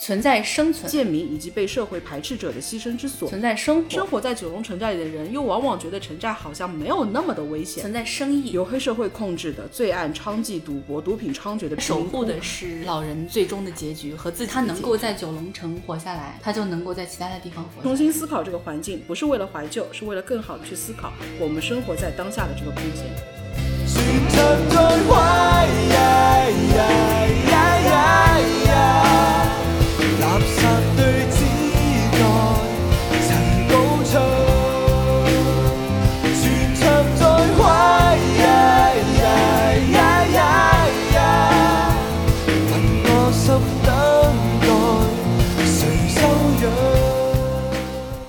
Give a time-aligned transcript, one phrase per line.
[0.00, 14.52] 存在生存、贱民以及被社会排斥者的牺牲之所，存在生活、生活在九龙城寨里的人，又往往觉得城寨好像没有那么的危险，存在生意、由黑社会控制的罪案娼妓、赌博、毒品猖獗的守护的是老人最终的结局和自己。
[14.52, 17.82] 他能够在九龙城活下来，他就能够在其他的地方活。
[17.82, 23.04] 重新思考这个环境，不是为了怀旧，是为了更好的去思考我们生活在当下的这个空间。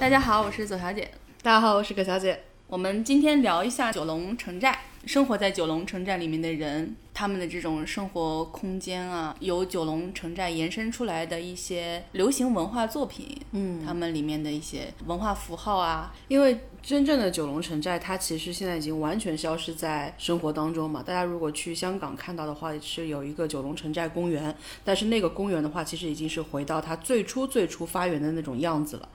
[0.10, 1.08] 大家好，我是左小姐。
[1.44, 2.42] 大家好，我是葛小姐。
[2.66, 16.12] 我们今天聊一下九龙城寨，生活在九龙城寨里面的人，他们的这种生活空间啊，由九龙城寨延伸出来的一些流行文化作品，嗯，他们里面的一些文化符号啊。
[16.28, 21.04] 因为真正的九龙城寨，它其实现在已经完全消失在生活当中嘛。
[21.04, 29.10] 大家如果去香港看到的话，是有一个九龙城寨公园，但是那个公园的话，其实已经是回到它最初最初发源的那种样子了。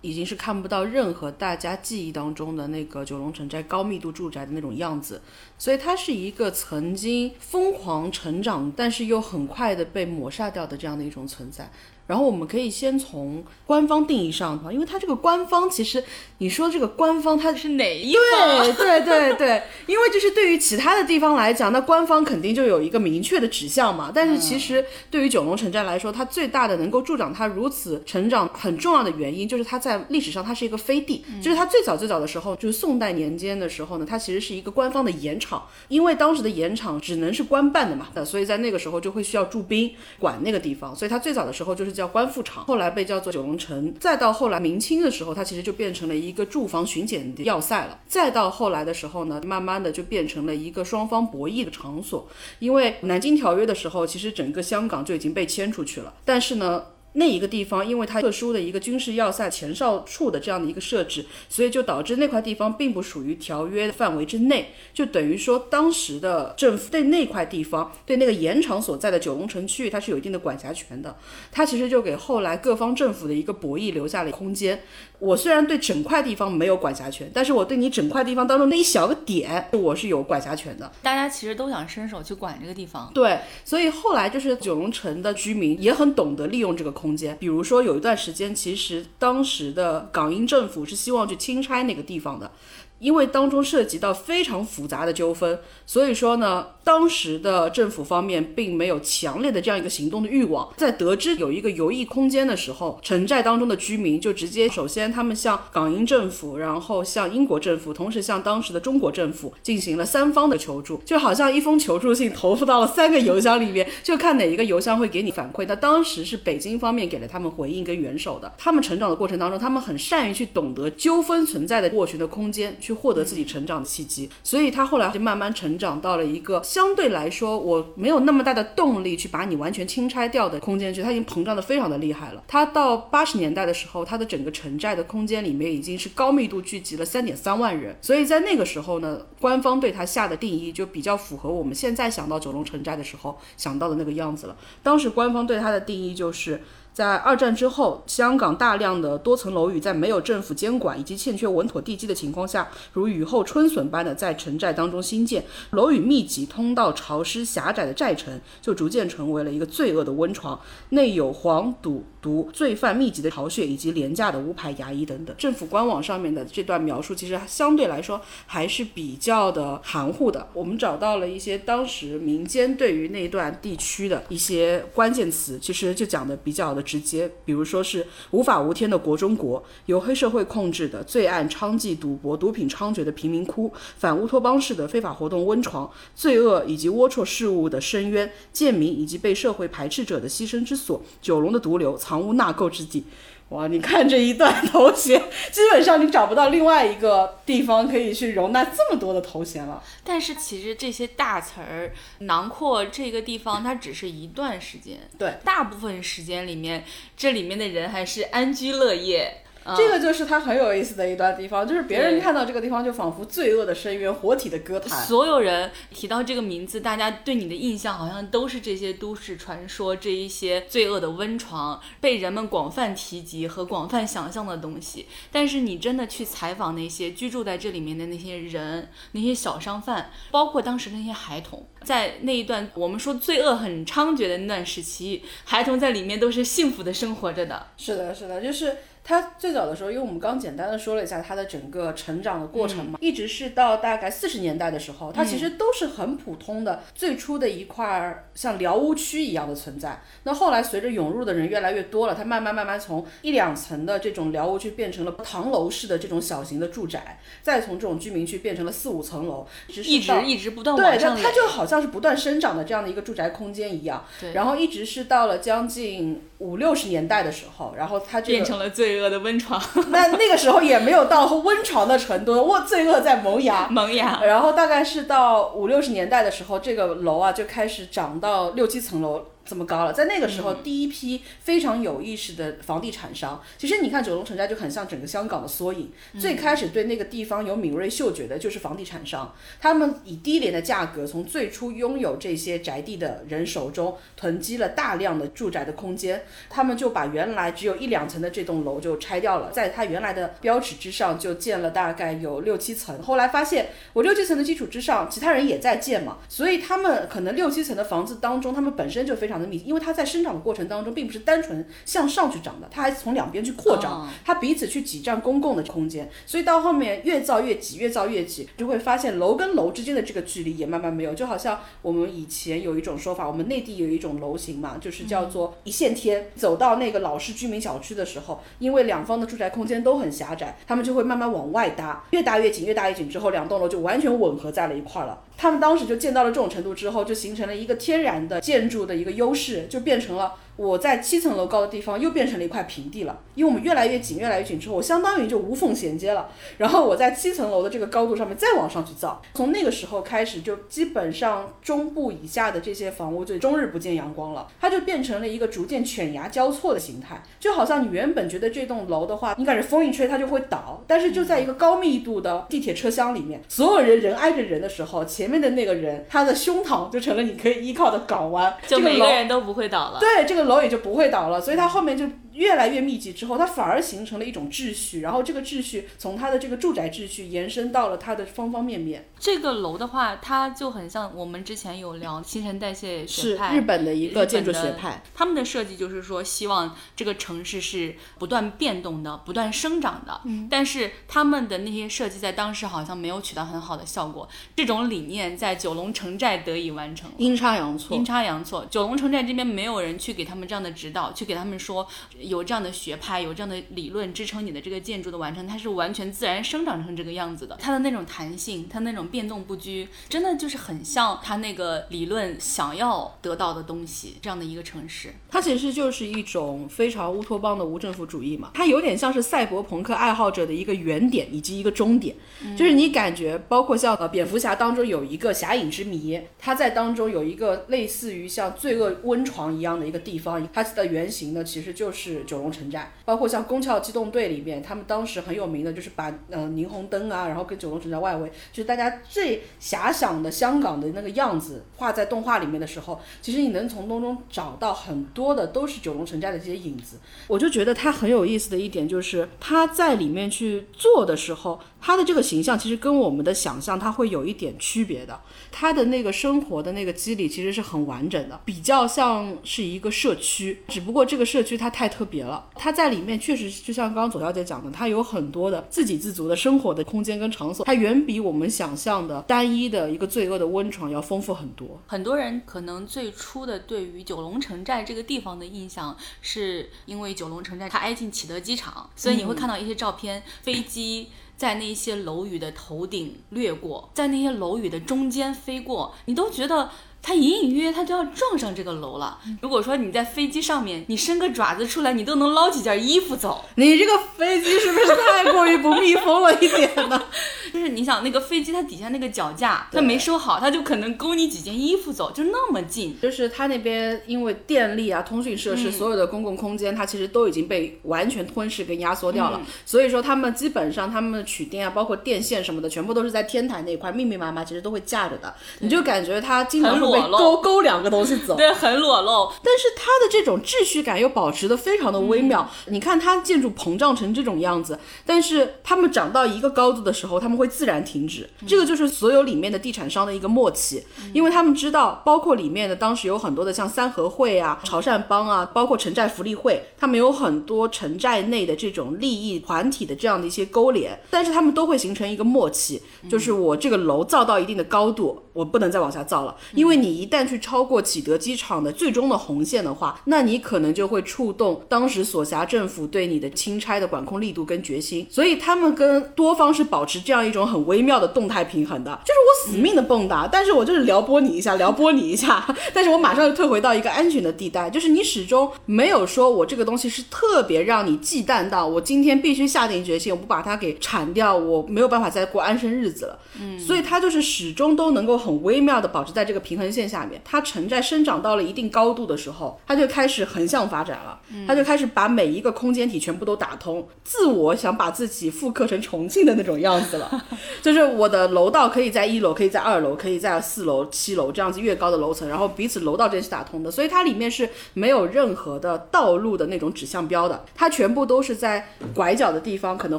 [0.00, 5.20] 已经是看不到任何大家记忆当中的那个九龙城寨高密度住宅的那种样子，
[5.58, 11.70] 所以它是一个曾经疯狂成长，但是又很快的被抹杀掉的这样的一种存在。
[12.10, 16.02] 然后我们可以先从官方定义上的因为它这个官方其实
[16.38, 18.74] 你说这个官方它是哪一方？
[18.74, 24.10] 对对对对， 因为就是对于其他的地方来讲，那官方肯定就有一个明确的指向嘛。
[24.12, 41.99] 但是其实对于九龙城寨来说，它最大的能够助长它如此成长很重要的原因，就是它在历史上它是一个飞地，就是它最早最早的时候，就是宋代年间的时候呢，它其实是一个官方的盐场，因为当时的盐场只能是官办的嘛，所以在那个时候就会需要驻兵管那个地方，所以它最早的时候就是。
[42.00, 47.98] 叫官复场，后来被叫做九龙城，再到后来明清的时候，它其实就变成了一个住房巡检的要塞了。
[48.08, 52.26] 再到后来的时候呢，慢慢的就变成了一个双方博弈的场所。
[52.58, 56.82] 因为南京条约的时候，其实整个香港就已经被迁出去了，但是呢。
[57.14, 71.16] 那一个地方，因为它特殊的一个军事要塞前哨处的这样的一个设置，所以就导致那块地方并不属于条约范围之内，就等于说当时的政府对那块地方，对那个盐场所在的九龙城区域，它是有一定的管辖权的。
[71.50, 74.82] 它其实就给后来各方政府的一个博弈留下了空间。
[75.20, 80.90] 我虽然对整块地方没有管辖权，但是我对你整块地方当中那一小个点，我是有管辖权的。
[81.02, 83.10] 大家其实都想伸手去管这个地方。
[83.14, 87.36] 对，所以后来就是九龙城的居民也很懂得利用这个空间。
[87.38, 92.50] 比如说有一段时间，其实当时的港英政府是希望去钦差那个地方的。
[93.00, 100.68] 因为当中涉及到非常复杂的纠纷，所以说呢，当时的政府方面并没有强烈的这样一个行动的欲望。
[100.76, 115.64] 在得知有一个游艺空间的时候，城寨当中的居民就直接首先他们向港英政府，然后向英国政府，同时向当时的中国政府进行了三方的求助，就好像一封求助信投付到了三个邮箱里面，就看哪一个邮箱会给你反馈。
[115.66, 118.52] 那当时是北京方面给了他们回应跟援手的。
[118.58, 122.76] 他们成长的过程当中，他们很善于去懂得纠纷存在的过去的空间。
[122.90, 132.42] 去获得自己成长的契机，所以他后来就慢慢成长到了一个相对来说我没有那么大的动力去把你完全清拆掉的空间去，他已经膨胀的非常的厉害了。
[132.48, 144.56] 他到八十年代的时候，他的整个城寨的空间里面已经是高密度聚集了三点三万人，所以在那个时候呢，官方对他下的定义就比较符合我们现在想到九龙城寨的时候想到的那个样子了。
[144.82, 146.60] 当时官方对他的定义就是。
[147.00, 160.60] 在二战之后，香港大量的多层楼宇在没有政府监管以及欠缺稳妥地基的情况下，如雨后春笋般的在城寨当中兴建，楼宇密集、通道潮湿、狭窄的寨城，就逐渐成为了一个罪恶的温床，
[160.90, 165.34] 内有黄赌毒、罪犯密集的巢穴以及廉价的无牌牙医等等。
[165.38, 170.46] 政府官网上面的这段描述，其实相对来说还是比较的含糊的。
[170.52, 176.84] 我们找到了一些当时民间对于那段地区的一些关键词，其实就讲的比较的。
[176.90, 193.04] 直接，比如说是无法无天的国中国，由黑社会控制的罪案娼妓、赌博、毒品猖獗的贫民窟，反乌托邦式的非法活动温床，罪恶以及龌龊事物的深渊，贱民以及被社会排斥者的牺牲之所，九龙的毒瘤，藏污纳垢之地。
[193.50, 195.20] 哇，你看这一段头衔，
[195.50, 199.82] 基本上你找不到另外一个地方可以去容纳这么多的头衔了。
[200.04, 204.98] 但是其实这些大词儿囊括这个地方，它只是一段时间。
[205.18, 206.84] 对，大部分时间里面，
[207.16, 209.42] 这里面的人还是安居乐业。
[209.76, 215.06] 这个就是它很有意思的一段地方，就是别人看到这个地方就仿佛罪恶的深渊、活体的歌坛。
[215.06, 225.06] 所有人提到这个名字，大家对你的印象好像都是这些都市传说，这一些罪恶的温床，被人们广泛提及和广泛想象的东西。
[225.30, 237.66] 但是你真的去采访那些居住在这里面的那些人，那些小商贩，包括当时那些孩童，在那一段我们说罪恶很猖獗的那段时期，孩童在里面都是幸福的生活着的。
[237.76, 250.00] 是的，是的，就是他最早的时候，因为我们刚简单的说了一下他的整个成长的过程嘛，一直是到大概四十年代的时候，它其实都是很普通的，最初的一块儿像寮屋区一样的存在。
[250.24, 264.04] 那后来随着涌入的人越来越多了，它慢慢慢慢从一两层的这种寮屋区变成了唐楼式的这种小型的住宅，再从这种居民区变成了四五层楼，直一直一直不断对，它往上垒它就好像是不断生长的这样的一个住宅空间一样。
[264.20, 269.60] 对然后一直是到了将近五六十年代的时候，然后它这个变成了罪恶的温床，
[269.90, 273.68] 那那个时候也没有到温床的程度，我罪恶在萌芽。
[273.70, 274.20] 萌芽。
[274.24, 279.92] 然后大概是到五六十年代的时候，这个楼啊就开始长到六七层楼这么高了。
[279.92, 285.90] 在那个时候，第一批非常有意识的房地产商，其实你看九龙城寨就很像整个香港的缩影。
[286.20, 303.02] 最开始对那个地方有敏锐嗅觉的就是房地产商，他们以低廉的价格从最初拥有这些宅地的人手中囤积了大量的住宅的空间，他们就把原来只有一两层的这栋楼就拆掉了，在它原来的标尺之上就建了大概有六七层。
[303.02, 314.08] 后来发现，我六七层的基础之上，其他人也在建嘛，所以他们可能六七层的房子当中，他们本身就非常因为它在生长的过程当中，并不是单纯向上去长的，它还从两边去扩张，哦。
[314.24, 326.28] 它彼此去挤占公共的空间，所以到后面越造越挤，越造越挤，就会发现楼跟楼之间的这个距离也慢慢没有，就好像我们以前有一种说法，我们内地有一种楼型嘛，就是叫做一线天。
[326.34, 335.22] 走到那个老式居民小区的时候，因为两方的住宅空间都很狭窄，他们就会慢慢往外搭，越搭越紧，越搭越紧之后，两栋楼就完全吻合在了一块儿了。
[335.40, 346.28] 他们当时就建到了这种程度之后，就形成了一个天然的建筑的一个优势，就变成了我在七层楼高的地方又变成了一块平地了，因为我们越来越紧，越来越紧之后，我相当于就无缝衔接了。
[346.58, 369.98] 然后我在七层楼的这个高度上面再往上去造，从那个时候开始，就基本上中部以下的这些房屋就终日不见阳光了，它就变成了一个逐渐犬牙交错的形态，就好像你原本觉得这栋楼的话，你感觉风一吹它就会倒，但是就在一个高密度的地铁车厢里面，所有人人挨着人的时候，前面的那个人他的胸膛就成了你可以依靠的港湾，就每这个楼个人都不会倒了。
[369.98, 372.04] 对，这个楼也就不会倒了，所以它后面就
[372.40, 379.10] 越来越密集之后，它反而形成了一种秩序，然后这个秩序从它的这个住宅秩序延伸到了它的方方面面。
[379.18, 390.22] 这个楼的话，它就很像我们之前有聊新陈代谢学派，日本的一个建筑学派，他们的设计就是说，希望这个城市是不断变动的、不断生长的。
[390.24, 394.26] 嗯，但是他们的那些设计在当时好像没有取到很好的效果。
[394.56, 397.10] 这种理念在九龙城寨得以完成。
[397.18, 398.02] 阴差阳错阴。
[398.02, 401.86] 差阳错，九龙城寨这边没有人去给他们这样的指导，去给他们说
[402.30, 407.56] 有这样的学派，有这样的理论支撑你的这个建筑的完成，它是完全自然生长成这个样子的。
[407.60, 415.12] 它的那种弹性，它那种变动不居，真的就是很像它那个理论想要得到的东西这样的一个城市。
[415.28, 422.14] 它其实就是一种非常乌托邦的无政府主义嘛，它有点像是赛博朋克爱好者的一个原点以及一个终点，
[422.56, 446.98] 就是你感觉包括像呃蝙蝠侠当中有一个侠影之谜，它在当中有一个类似于像罪恶温床一样的一个地方，它的原型呢其实就是是九龙城寨，包括像宫壳机动队里面，他们当时很有名的就是把呃霓虹灯啊，然后跟九龙城寨外围，就是大家最遐想的香港的那个样子画在动画里面的时候，其实你能从当中找到很多的都是九龙城寨的这些影子。
[447.28, 455.18] 我就觉得它很有意思的一点就是，他在里面去做的时候，他的这个形象其实跟我们的想象它会有一点区别的。
[455.50, 471.80] 他的那个生活的那个机理其实是很完整的，比较像是一个社区，只不过这个社区它太特别了，它在里面确实就像刚刚左小姐讲的，它有很多的自给自足的生活的空间跟场所，它远比我们想象的单一的一个罪恶的温床要丰富很多。
[471.86, 481.08] 很多人可能最初的对于九龙城寨这个地方的印象，是因为九龙城寨它挨近启德机场，所以你会看到一些照片，飞机。
[481.40, 486.68] 在那些楼宇的头顶掠过，在那些楼宇的中间飞过，你都觉得
[487.02, 489.18] 它隐隐约约它就要撞上这个楼了。
[489.40, 493.44] 如果说你在飞机上面，你伸个爪子出来，你都能捞几件衣服走。
[493.56, 497.02] 你这个飞机是不是太过于不密封了一点呢？
[497.52, 502.96] 就是你想那个飞机它底下那个脚架，它没收好，它就可能勾你几件衣服走，就那么近。
[503.00, 509.40] 就是它那边因为电力啊、通讯设施、所有的公共空间，它其实都已经被完全吞噬跟压缩掉了。
[509.66, 515.34] 所以说他们基本上他们的取电啊，包括电线什么的，全部都是在天台那一块密密麻麻，其实都会架着的。
[515.58, 516.78] 你就感觉它经常
[517.10, 519.30] 勾勾两个东西走，对，很裸露。
[519.42, 522.48] 但是它的这种秩序感又保持的非常的微妙。
[522.66, 528.28] 你看它建筑膨胀成这种样子，但是它们长到一个高度的时候，他们会自然停止。
[528.46, 573.18] 这个就是所有里面的地产商的一个默契，因为他们知道，包括里面的当时有很多的像三合会啊、潮汕帮啊，包括城寨福利会，他们有很多城寨内的这种利益团体的这样的一些勾连，但是他们都会形成一个默契，就是我这个楼造到一定的高度，我不能再往下造了，因为你一旦去超过启德机场的最终的红线的话，那你可能就会触动当时所辖政府对你的钦差的管控力度跟决心，所以他们跟多方是保持这样一种很微妙的动态平衡的，就是我死命的蹦跶，但是我就是撩拨你一下，撩拨你一下， 但是我马上又退回到一个安全的地带，就是你始终没有说我这个东西是特别让你忌惮到，我今天必须下定决心，我不把它给铲掉，我没有办法再过安生日子了。
[573.40, 577.20] 嗯，所以它就是始终都能够很微妙的保持在这个平衡线下面。
[577.24, 587.24] 它承载生长到了一定高度的时候，它就开始横向发展了，它就开始把每一个空间体全部都打通，自我想把自己复刻成重庆的那种样子了，
[587.62, 599.98] 就是我的楼道可以在一楼，可以在二楼，可以在四楼、七楼这样子越高的楼层，然后彼此楼道之间是打通的，所以它里面是没有任何的道路的那种指向标的，它全部都是在拐角的地方可能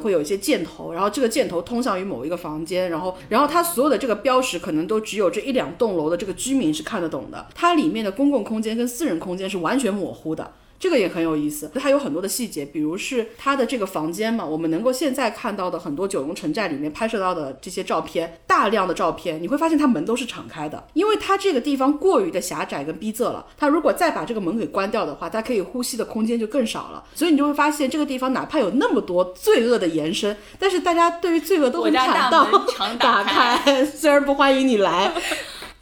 [0.00, 10.52] 会有一些箭头，然后这个箭头通向于某一个房间，然后然后它所有的这个标识可能都只有这一两栋楼的这个居民是看得懂的，它里面的公共空间跟私人空间是完全模糊的。
[10.78, 32.50] 这个也很有意思，它有很多的细节，比如是它的这个房间嘛，我们能够现在看到的很多九龙城寨里面拍摄到的这些照片，大量的照片，你会发现它门都是敞开的，因为它这个地方过于的狭窄跟逼仄了，它如果再把这个门给关掉的话，它可以呼吸的空间就更少了，所以你就会发现这个地方哪怕有那么多罪恶的延伸，但是大家对于罪恶都很坦荡，
[32.98, 35.12] 打开， 虽然不欢迎你来。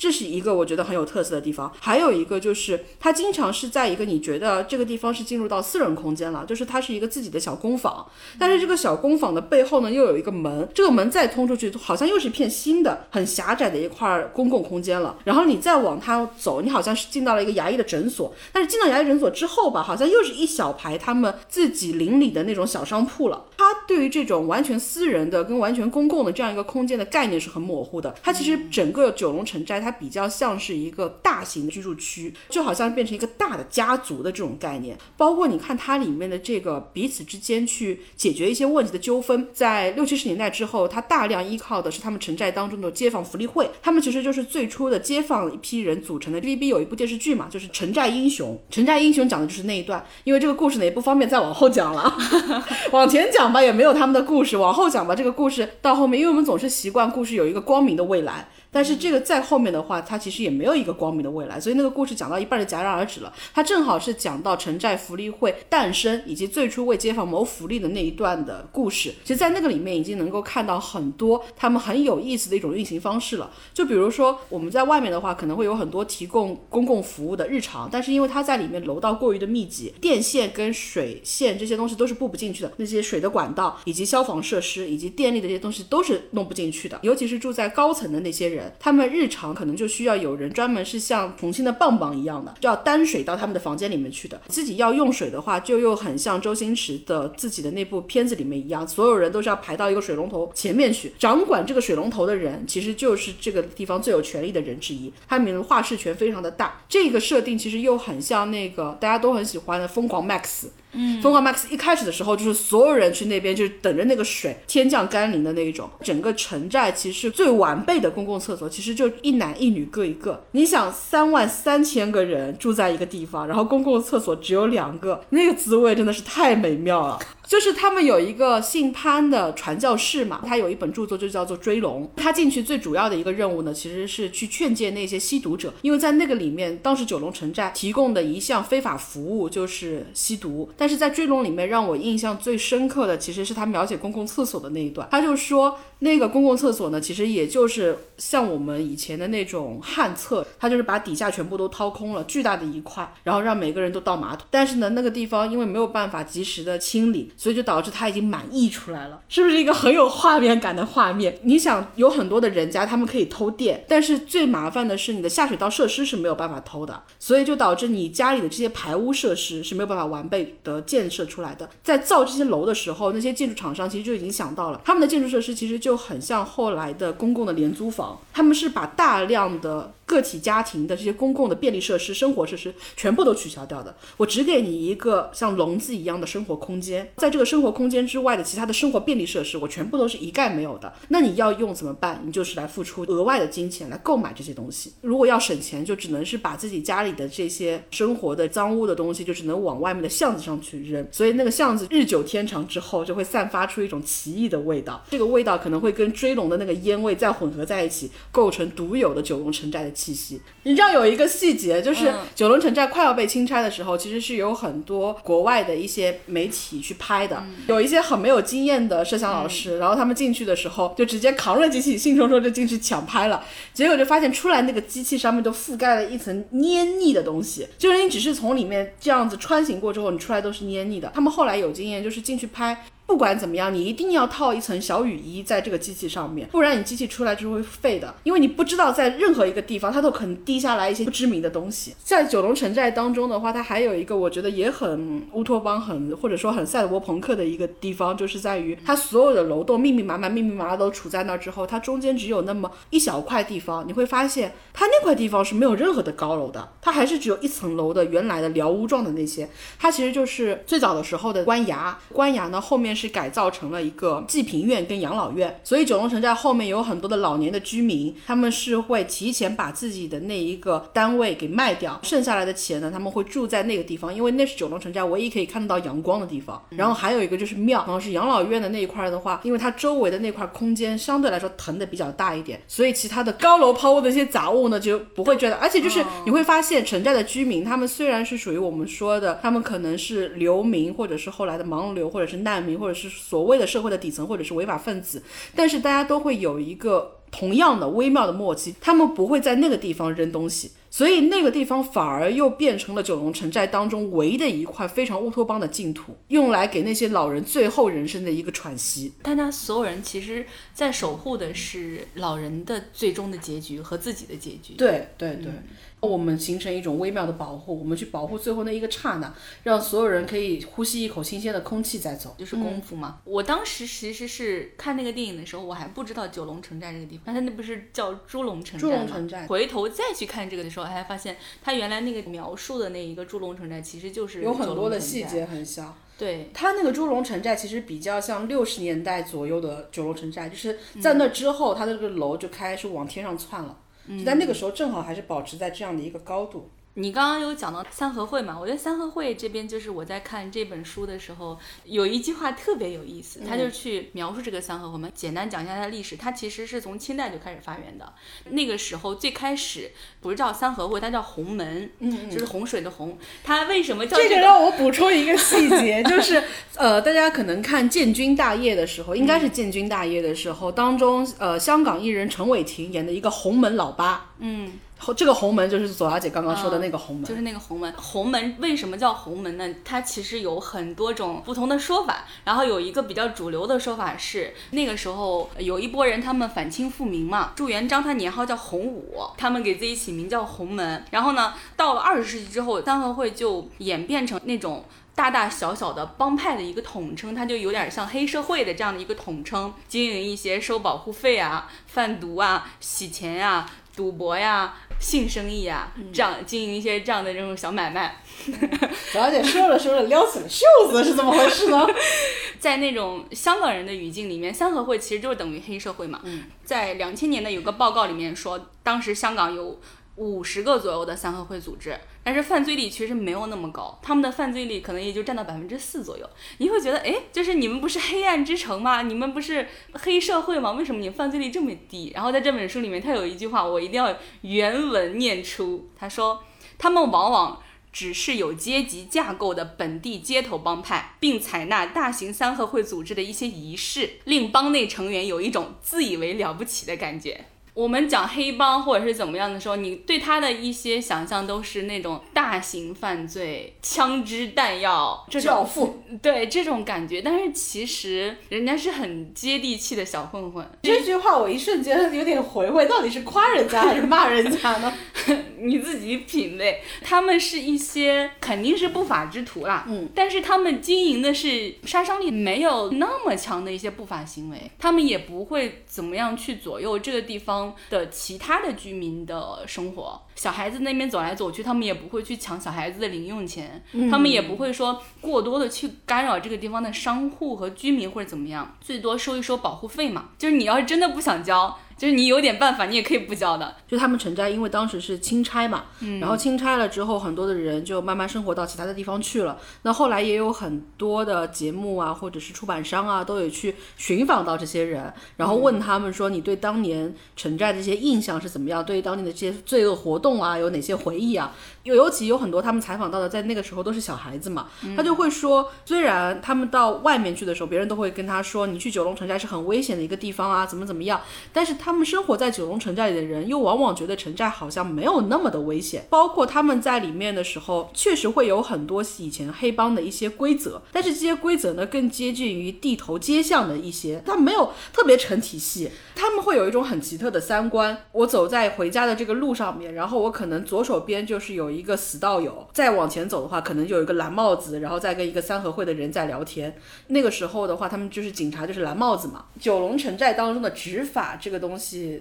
[0.00, 8.06] 这是一个我觉得很有特色的地方，还有一个就是它经常是在一个你觉得这个地方是进入到私人空间了，就是它是一个自己的小工坊，
[8.38, 15.18] 但是这个小工坊的背后呢又有一个门，这个门再通出去，好像又是一片新的很狭窄的一块公共空间了。
[15.22, 23.44] 然后你再往它走，你好像是进到了一个牙医的诊所，但是进到牙医诊所之后吧，好像又是一小排他们自己邻里的那种小商铺了。
[23.58, 28.14] 它对于这种完全私人的跟完全公共的这样一个空间的概念是很模糊的。
[28.22, 29.89] 它其实整个九龙城寨它。
[29.90, 34.98] 比较像是一个大型的居住区，就好像变成一个大的家族的这种概念。
[35.16, 46.40] 包括你看它里面的这个彼此之间去解决一些问题的纠纷，在六七十年代之后，它大量依靠的是他们城寨当中的街坊福利会，他们其实就是最初的街坊一批人组成的。
[46.40, 50.02] TVB 有一部电视剧嘛，就是《城寨英雄》，《城寨英雄》讲的就是那一段。
[50.24, 52.16] 因为这个故事呢也不方便再往后讲了，
[52.92, 58.48] 往前讲吧也没有他们的故事，往后讲吧这个故事到后面，因为我们总是习惯故事有一个光明的未来。
[58.72, 63.32] 但是这个在后面的话，它其实也没有一个光明的未来，所以那个故事讲到一半就戛然而止了。
[63.52, 69.12] 它正好是讲到城寨福利会诞生以及最初为街坊谋福利的那一段的故事。
[69.24, 73.50] 其实，在那个里面已经能够看到很多他们很有意思的一种运行方式了。
[73.74, 88.59] 就比如说我们在外面的话，可能会有很多提供公共服务的日常，但是因为它在里面楼道过于的密集，电线跟水线这些东西都是布不进去的，那些水的管道以及消防设施以及电力的这些东西都是弄不进去的，尤其是住在高层的那些人。
[88.78, 94.40] 他们日常可能就需要有人专门是像重庆的棒棒一样的，就要担水到他们的房间里面去的。
[94.48, 101.12] 自己要用水的话，就又很像周星驰的自己的那部片子里面一样，所有人都是要排到一个水龙头前面去。
[101.18, 106.80] 掌管这个水龙头的人，其实就是这个地方最有权力的人之一，他们的话事权非常的大。
[106.88, 110.66] 这个设定其实又很像那个大家都很喜欢的疯狂 Max。
[110.92, 115.88] 嗯，疯狂 Max 一开始的时候就是所有人去那边就是等着那个水天降甘霖的那一种。
[116.02, 120.44] 整个城寨其实最完备的公共厕所其实就一男一女各一个。
[120.52, 127.18] 你想三万三千个人住在一个地方，然后公共厕所只有两个，那个滋味真的是太美妙了。
[127.50, 132.04] 就是他们有一个姓潘的传教士嘛，他有一本著作就叫做《追龙》。
[132.14, 140.70] 他进去最主要的一个任务呢，其实是去劝诫那些吸毒者，因为在那个里面，当时九龙城寨提供的一项非法服务就是吸毒。
[140.76, 145.08] 但是在《追龙》里面，让我印象最深刻的其实是他描写公共厕所的那一段。
[145.10, 154.46] 他就说，那个公共厕所呢，其实也就是像我们以前的那种旱厕，它就是把底下全部都掏空了，巨大的一块，然后让每个人都倒马桶。
[154.50, 157.30] 但是呢，那个地方因为没有办法及时的清理。
[157.36, 161.38] 所以就导致它已经满溢出来了，是不是一个很有画面感的画面？
[161.42, 171.68] 你想，有很多的人家他们可以偷电，但是最麻烦的是你的下水道设施是没有办法偷的，所以就导致你家里的这些排污设施是没有办法完备的建设出来的。
[171.82, 179.92] 在造这些楼的时候，那些建筑厂商其实就已经想到了，他们的建筑设施其实就就很像后来的公共的廉租房，他们是把大量的。
[180.10, 190.92] 个体家庭的这些公共的便利设施、生活设施全部都取消掉的，我只给你一个像笼子一样的生活空间，在这个生活空间之外的其他的生活便利设施，我全部都是一概没有的。
[191.10, 192.20] 那你要用怎么办？
[192.26, 194.92] 你就是来付出额外的金钱来购买这些东西。
[195.00, 201.06] 如果要省钱，就只能是把自己家里的这些生活的脏污的东西，就只能往外面的巷子上去扔。
[201.12, 205.00] 所以那个巷子日久天长之后，就会散发出一种奇异的味道。
[205.08, 209.92] 这个味道可能会跟追龙的那个烟味再混合在一起，构成独有的九龙城寨的。
[210.00, 231.10] 气息，你知道有一个细节，就是九龙城寨快要被清拆的时候，其实是有很多国外的一些媒体去拍的，有一些很没有经验的摄像老师，然后他们进去的时候就直接扛着机器，兴冲冲就进去抢拍了，结果就发现出来那个机器上面都覆盖了一层黏腻的东西，就是你只是从里面这样子穿行过之后，你出来都是黏腻的。
[231.14, 232.86] 他们后来有经验，就是进去拍。
[233.10, 238.14] 不管怎么样，你一定要套一层小雨衣在这个机器上面，不然你机器出来就会废的。
[238.22, 241.92] 因为你不知道在任何一个地方，它都可能滴下来一些不知名的东西。
[242.04, 259.50] 在九龙城寨当中的话，它还有一个我觉得也很乌托邦，很或者说很赛博朋克的一个地方，就是在于它所有的楼栋密密麻麻、密密麻麻都处在那儿之后，它中间只有那么一小块地方，你会发现它那块地方是没有任何的高楼的，它还是只有一层楼的原来的寮屋状的那些。
[259.80, 262.96] 它其实就是最早的时候的官衙，官衙呢后面。
[263.00, 276.62] 是改造成了一个济贫院跟养老院，所以九龙城寨后面有很多的老年的居民，他们是会提前把自己的那一个单位给卖掉，剩下来的钱呢，他们会住在那个地方，因为那是九龙城寨唯一可以看得到阳光的地方。
[276.70, 295.22] 然后还有一个就是庙，然后是养老院的那一块的话，因为它周围的那块空间相对来说腾的比较大一点，所以其他的高楼抛物的一些杂物呢就不会觉得，而且就是你会发现城寨的居民，他们虽然是属于我们说的，他们可能是流民，或者是后来的盲流，或者是难民，或者是所谓的社会的底层或者是违法分子，
[295.54, 309.12] 但是大家都会有一个同样的微妙的默契，他们不会在那个地方扔东西，所以那个地方反而又变成了九龙城寨当中唯一的一块非常乌托邦的净土，用来给那些老人最后人生的一个喘息。
[309.22, 314.74] 大家所有人其实在守护的是老人的最终的结局和自己的结局。
[314.76, 315.52] 对对对。
[316.00, 323.18] 我们形成一种微妙的保护，我们去保护最后那一个刹那，让所有人可以呼吸一口新鲜的空气再走，就是功夫嘛。
[323.24, 328.94] 我当时其实是看那个电影的时候，我还不知道九龙城寨这个地方，它那不是叫猪龙城寨吗？
[328.94, 329.46] 猪龙城寨。
[329.46, 335.94] 回头再去看这个的时候，哎发现他原来那个描述的那一个猪龙城寨，其实就是有很多的细节很像。
[336.18, 343.78] 对，他那个猪龙城寨其实比较像六十年代左右的九龙城寨，就是在那之后，他的这个楼就开始往天上窜了。
[344.08, 346.70] 就在那个时候，正好还是保持在这样的一个高度。
[346.94, 348.58] 你刚刚有讲到三合会嘛？
[348.58, 355.08] 我觉得三合会这边就是我在看这本书的时候，有一句话特别有意思，他就去描述这个三合会嘛。
[355.14, 358.12] 简单讲一下它的历史，它其实是从清代就开始发源的。
[358.50, 363.16] 那个时候最开始不是叫三合会，它叫洪门，嗯，就是洪水的洪。
[363.44, 364.36] 它为什么叫这个？
[364.36, 366.42] 让我补充一个细节，就是
[366.74, 374.72] 呃，大家可能看建军大业的时候，应该是建军大业的时候当中，呃，香港艺人陈伟霆演的一个洪门老八，嗯。
[375.16, 377.92] 这个红门就是左小姐刚刚说的那个红门，就是那个红门。
[377.96, 379.66] 红门为什么叫红门呢？
[379.84, 382.24] 它其实有很多种不同的说法。
[382.44, 391.04] 然后有一个比较主流的说法是，那个时候有一波人他们反清复明嘛，朱元璋他年号叫洪武，他们给自己起名叫洪门。
[391.10, 394.84] 然后呢，到了二十世纪之后，三合会就演变成那种
[395.14, 404.74] 大大小小的帮派的一个统称，它就有点像黑社会的这样的一个统称，经营一些收保护费啊、贩毒啊、洗钱呀、赌博呀。
[405.00, 408.22] 性生意啊，这样经营一些这样的这种小买卖。
[409.12, 411.84] 小姐说着说着撩起了袖子，是怎么回事呢？
[412.60, 416.20] 在那种香港人的语境里面，三合会其实就是等于黑社会嘛。
[416.62, 419.80] 在两千年的有个报告里面说，当时香港有。
[420.20, 426.28] 五十个左右的三合会组织，但是犯罪率其实没有那么高，他们的犯罪率可能也就占到百分之四左右。
[426.58, 429.00] 你会觉得，哎，就是你们不是黑暗之城吗？
[429.00, 430.72] 你们不是黑社会吗？
[430.72, 432.12] 为什么你犯罪率这么低？
[432.14, 435.88] 然后在这本书里面，他有一句话，我一定要原文念出。
[435.98, 436.44] 他说，
[436.76, 447.46] 他们往往只是有阶级架构的本地街头帮派，并采纳大型三合会组织的一些仪式，令帮内成员有一种自以为了不起的感觉。
[447.80, 457.22] 我们讲黑帮或者是怎么样的时候，你对他的一些想象都是那种大型犯罪、枪支弹药这种教父，对这种感觉。
[457.22, 460.70] 但是其实人家是很接地气的小混混。
[460.82, 464.92] 这句话我一瞬间有点回味，到底是夸人家还是骂人家呢？
[465.56, 466.82] 你自己品味。
[467.02, 480.20] 他们是一些肯定是不法之徒啦，嗯，但是他们经营的是杀伤力没有那么强的一些不法行为，他们也不会怎么样去左右这个地方的其他的居民的生活。
[480.34, 490.30] 小孩子那边走来走去，他们也不会去抢小孩子的零用钱，他们也不会说过多的去干扰这个地方的商户和居民或者怎么样，最多收一收保护费嘛。
[490.38, 491.78] 就是你要是真的不想交。
[492.00, 493.76] 就是你有点办法，你也可以不交的。
[493.86, 495.84] 就他们城寨，因为当时是钦差嘛，
[496.18, 499.58] 然后钦差了之后，很多的人就慢慢生活到其他的地方去了。
[499.82, 508.82] 那后来也有很多的节目啊，或者是出版商啊，都有去寻访到这些人，然后问他们说：“你对当年城寨的一些印象是怎么样？
[508.82, 521.20] 对于当年的这些罪恶活动啊，有哪些回忆啊？”尤尤其有很多他们采访到的，在那个时候都是小孩子嘛，他就会说，虽然他们到外面去的时候，别人都会跟他说，你去九龙城寨是很危险的一个地方啊，怎么怎么样，
[521.52, 526.06] 但是他他们生活在九龙城寨里的人，又往往觉得城寨好像没有那么的危险。
[526.08, 535.90] 包括他们在里面的时候，确实会有很多以前黑帮的一些规则，但是这些规则呢，更接近于地头街巷的一些，它没有特别成体系。
[536.14, 538.04] 他们会有一种很奇特的三观。
[538.12, 546.76] 我走在回家的这个路上面，然后我可能左手边就是有一个死道友，再往前走的话，可能就有一个蓝帽子，然后再跟一个三合会的人在聊天。
[547.08, 549.46] 那个时候的话，他们就是警察，就是蓝帽子嘛。
[549.58, 551.79] 九龙城寨当中的执法这个东西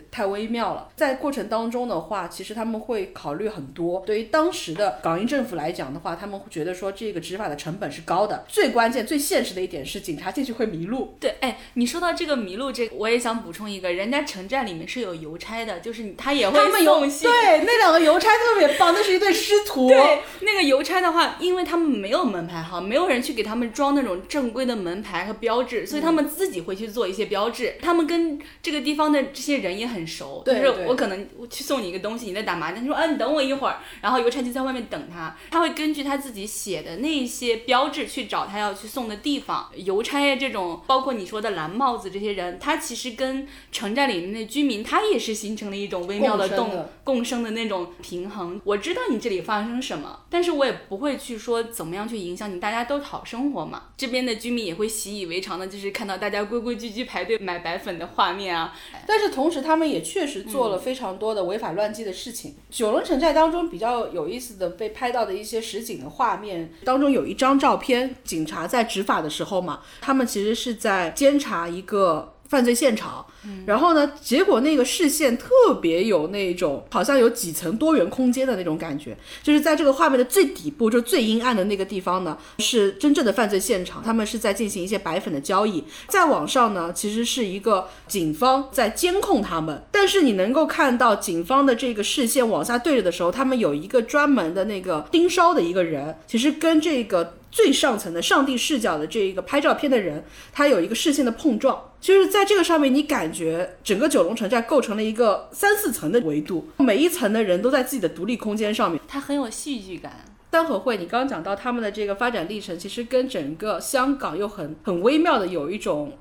[0.10, 4.02] 太微妙了，在过程当中的话，其实他们会考虑很多。
[4.06, 8.46] 对于当时的港英政府来讲的话，他们会觉得说这个执法的成本是高的。
[8.48, 11.16] 最关键、最现实的一点是，警察进去会迷路。
[11.20, 13.90] 对，哎，你说到这个迷路，这个我也想补充一个。
[13.92, 17.30] 人家城寨里面是有邮差的，就是他也会送信。
[17.30, 19.90] 对，那两个邮差特别棒，那是一对师徒。
[19.90, 27.76] 对，那个邮差的话，因为他们没有门牌号，没有人去给他们装那种正规的门牌和标志，所以他们自己会去做一些标志。
[27.82, 39.70] 他们跟这个地方的这些人也很熟，就是我可能去送你一个东西，你在打麻将，他说，嗯，你等我一会儿，然后邮差就在外面等他，他会根据他自己写的那些标志去找他要去送的地方。
[39.76, 48.60] 邮差这种，包括你说的蓝帽子这些人，他其实跟城寨里面的居民，他也是形成了一种微妙的动共生的那种平衡。
[48.64, 53.84] 我知道你这里发生什么，但是我也不会去说怎么样去影响你，大家都好生活嘛。
[53.98, 58.76] 这边的居民也会习以为常的，就是看到大家规规矩矩排队买白粉的画面啊。
[59.06, 62.56] 但是同时，他们也确实做了非常多的违法乱纪的事情。
[62.70, 72.34] 九龙城寨当中比较有意思的被拍到的一些实景的画面当中，有一张照片，警察在执法的时候嘛，他们其实是在监察一个。
[72.50, 73.24] 犯罪现场，
[73.68, 74.12] 然后呢？
[74.20, 79.16] 结果那个视线特别有那种，好像有几层多元空间的那种感觉。
[79.44, 84.02] 就是在这个画面的最底部，就最阴暗的那个地方呢，是真正的犯罪现场。
[84.04, 85.84] 他们是在进行一些白粉的交易。
[86.08, 89.84] 再往上呢，其实是一个警方在监控他们。
[89.92, 97.36] 但是你能够看到警方的这个视线往下对着的时候，他们有一个专门的那个盯梢的一个人，其实跟这个。
[97.52, 110.26] 最上层的上帝视角的这一个拍照片的人，他有一个视线的碰撞，就是在这个上面，你感觉整个九龙城寨构成了一个三四层的维度，每一层的人都在自己的独立空间上面，它很有戏剧感。
[110.52, 116.18] 三合会，你刚刚讲到他们的这个发展历程，其实跟整个香港又很很微妙的有一种。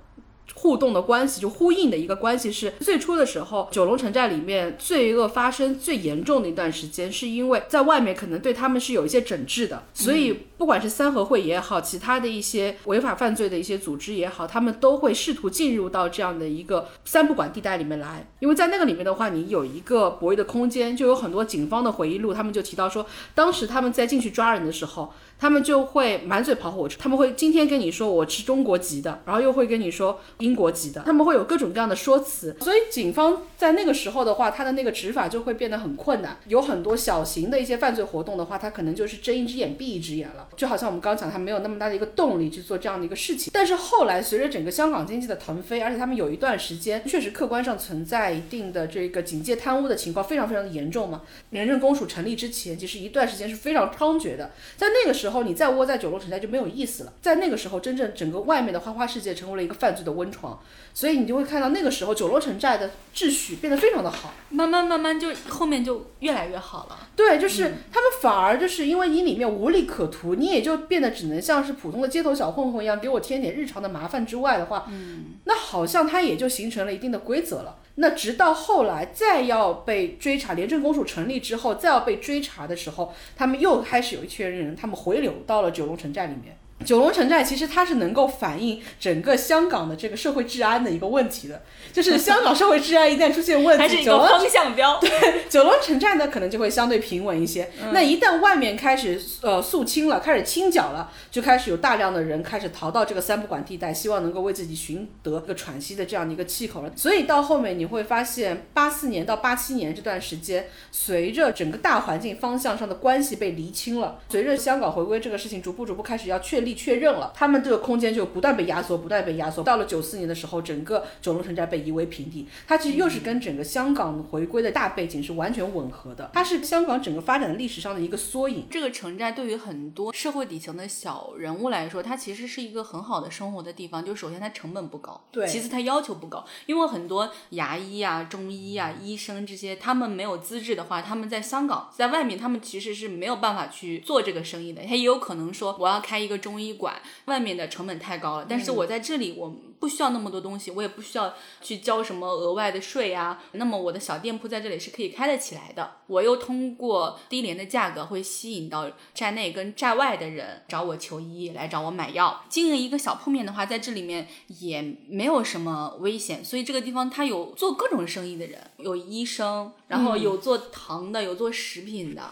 [0.54, 25.12] 互动的关系就呼应的一个关系是，最初的时候，九龙城寨里面罪恶发生最严重的一段时间，是因为在外面可能对他们是有一些整治的，所以不管是三合会也好，其他的一些违法犯罪的一些组织也好，他们都会试图进入到这样的一个三不管地带里面来，因为在那个里面的话，你有一个博弈的空间，就有很多警方的回忆录，他们就提到说，当时他们在进去抓人的时候。
[25.38, 32.56] 他们就会满嘴跑火车，他们会今天跟你说我是中国籍的，然后又会跟你说英国籍的，他们会有各种各样的说辞。
[32.60, 36.36] 所以警方在那个时候的话，他的那个执法就会变得很困难。
[36.48, 40.48] 有很多小型的一些犯罪活动的话，他可能就是睁一只眼闭一只眼了。
[40.56, 43.50] 就好像我们刚讲，他没有那么大的一个动力去做这样的一个事情。
[43.54, 51.22] 但是后来随着整个香港经济的腾飞，而且他们有一段时间确实客观上存在一定的这个警戒贪污的情况非常非常的严重嘛。
[51.50, 54.50] 廉政公署成立之前，其实一段时间是非常猖獗的。
[54.76, 57.12] 在那个时候时候你再窝在九龙城寨就没有意思了。
[57.20, 60.58] 在那个时候，真正整个外面的花花世界成为了一个犯罪的温床，
[60.94, 64.32] 所以你就会看到那个时候九龙城寨的秩序变得非常的好。
[64.48, 67.08] 慢慢慢慢就后面就越来越好了。
[67.14, 77.76] 对，就是他们反而就是因为你里面无利可图，你也就变得只能像是普通的街头小混混一样，给我添点日常的麻烦之外的话，嗯，那好像它也就形成了一定的规则了。
[78.00, 86.56] 那直到后来再要被追查，廉政公署成立之后，再要被追查的时候，他们又开始有一群人，他们回流到了九龙城寨里面。
[86.84, 91.60] 九龙城寨其实它是能够反映整个香港的这个社会治安的一个问题的，
[91.92, 94.98] 就是香港社会治安一旦出现问题，它是一个方向标。
[95.00, 95.10] 对，
[95.48, 97.68] 九龙城寨呢可能就会相对平稳一些。
[97.92, 106.92] 那一旦外面开始呃肃清了，开始清剿了，就开始有大量的人开始逃到这个三不管地带，希望能够为自己寻得个喘息的这样的一个气口了。
[106.94, 116.67] 所以到后面你会发现，八四年到八七年这段时间，随着整个大环境方向上的关系被厘清了，随着香港回归这个事情逐步逐步开始要确立。
[116.74, 119.62] 确认了，他们这个空间就不断被压缩，不断被压缩。
[119.62, 122.46] 到了九四年的时候，整个九龙城寨被夷为平地。
[122.66, 126.30] 它其实又是跟整个香港回归的大背景是完全吻合的。
[126.32, 128.66] 它是香港整个发展的历史上的一个缩影。
[128.70, 134.04] 这个城寨对于很多社会底层的小人物来说，它其实是一个很好的生活的地方。
[134.04, 144.82] 就首先它成本不高，对；其次它要求不高，因为很多牙医啊、中医啊、医生这些，他们没有资质的话，他们在香港在外面，他们其实是没有办法去做这个生意的。
[144.82, 147.00] 他也有可能说，我要开一个中医馆。
[147.26, 153.42] 外面的成本太高了，但是我在这里我不需要那么多东西，我也不需要去交什么额外的税啊。
[153.52, 155.92] 那么我的小店铺在这里是可以开得起来的。
[156.06, 162.44] 我又通过低廉的价格会吸引到站内跟站外的人找我求医，来找我买药。
[162.48, 164.26] 经营一个小铺面的话，在这里面
[164.60, 172.22] 也没有什么危险，所以这个地方它有做各种生意的人，有医生，然后有做糖的，有做食品的。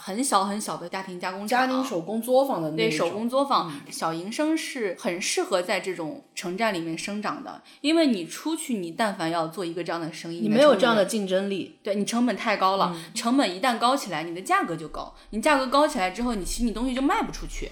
[0.00, 17.70] 很小很小的家庭加工厂，家庭手工作坊的那对手工作坊，小营生是很适合在这种城寨里面生长的，因为你出去，你但凡要做一个这样的生意，你没有这样的竞争力，对你成本太高了，成本一旦高起来，你的价格就高，你价格高起来之后，你其实你东西就卖不出去。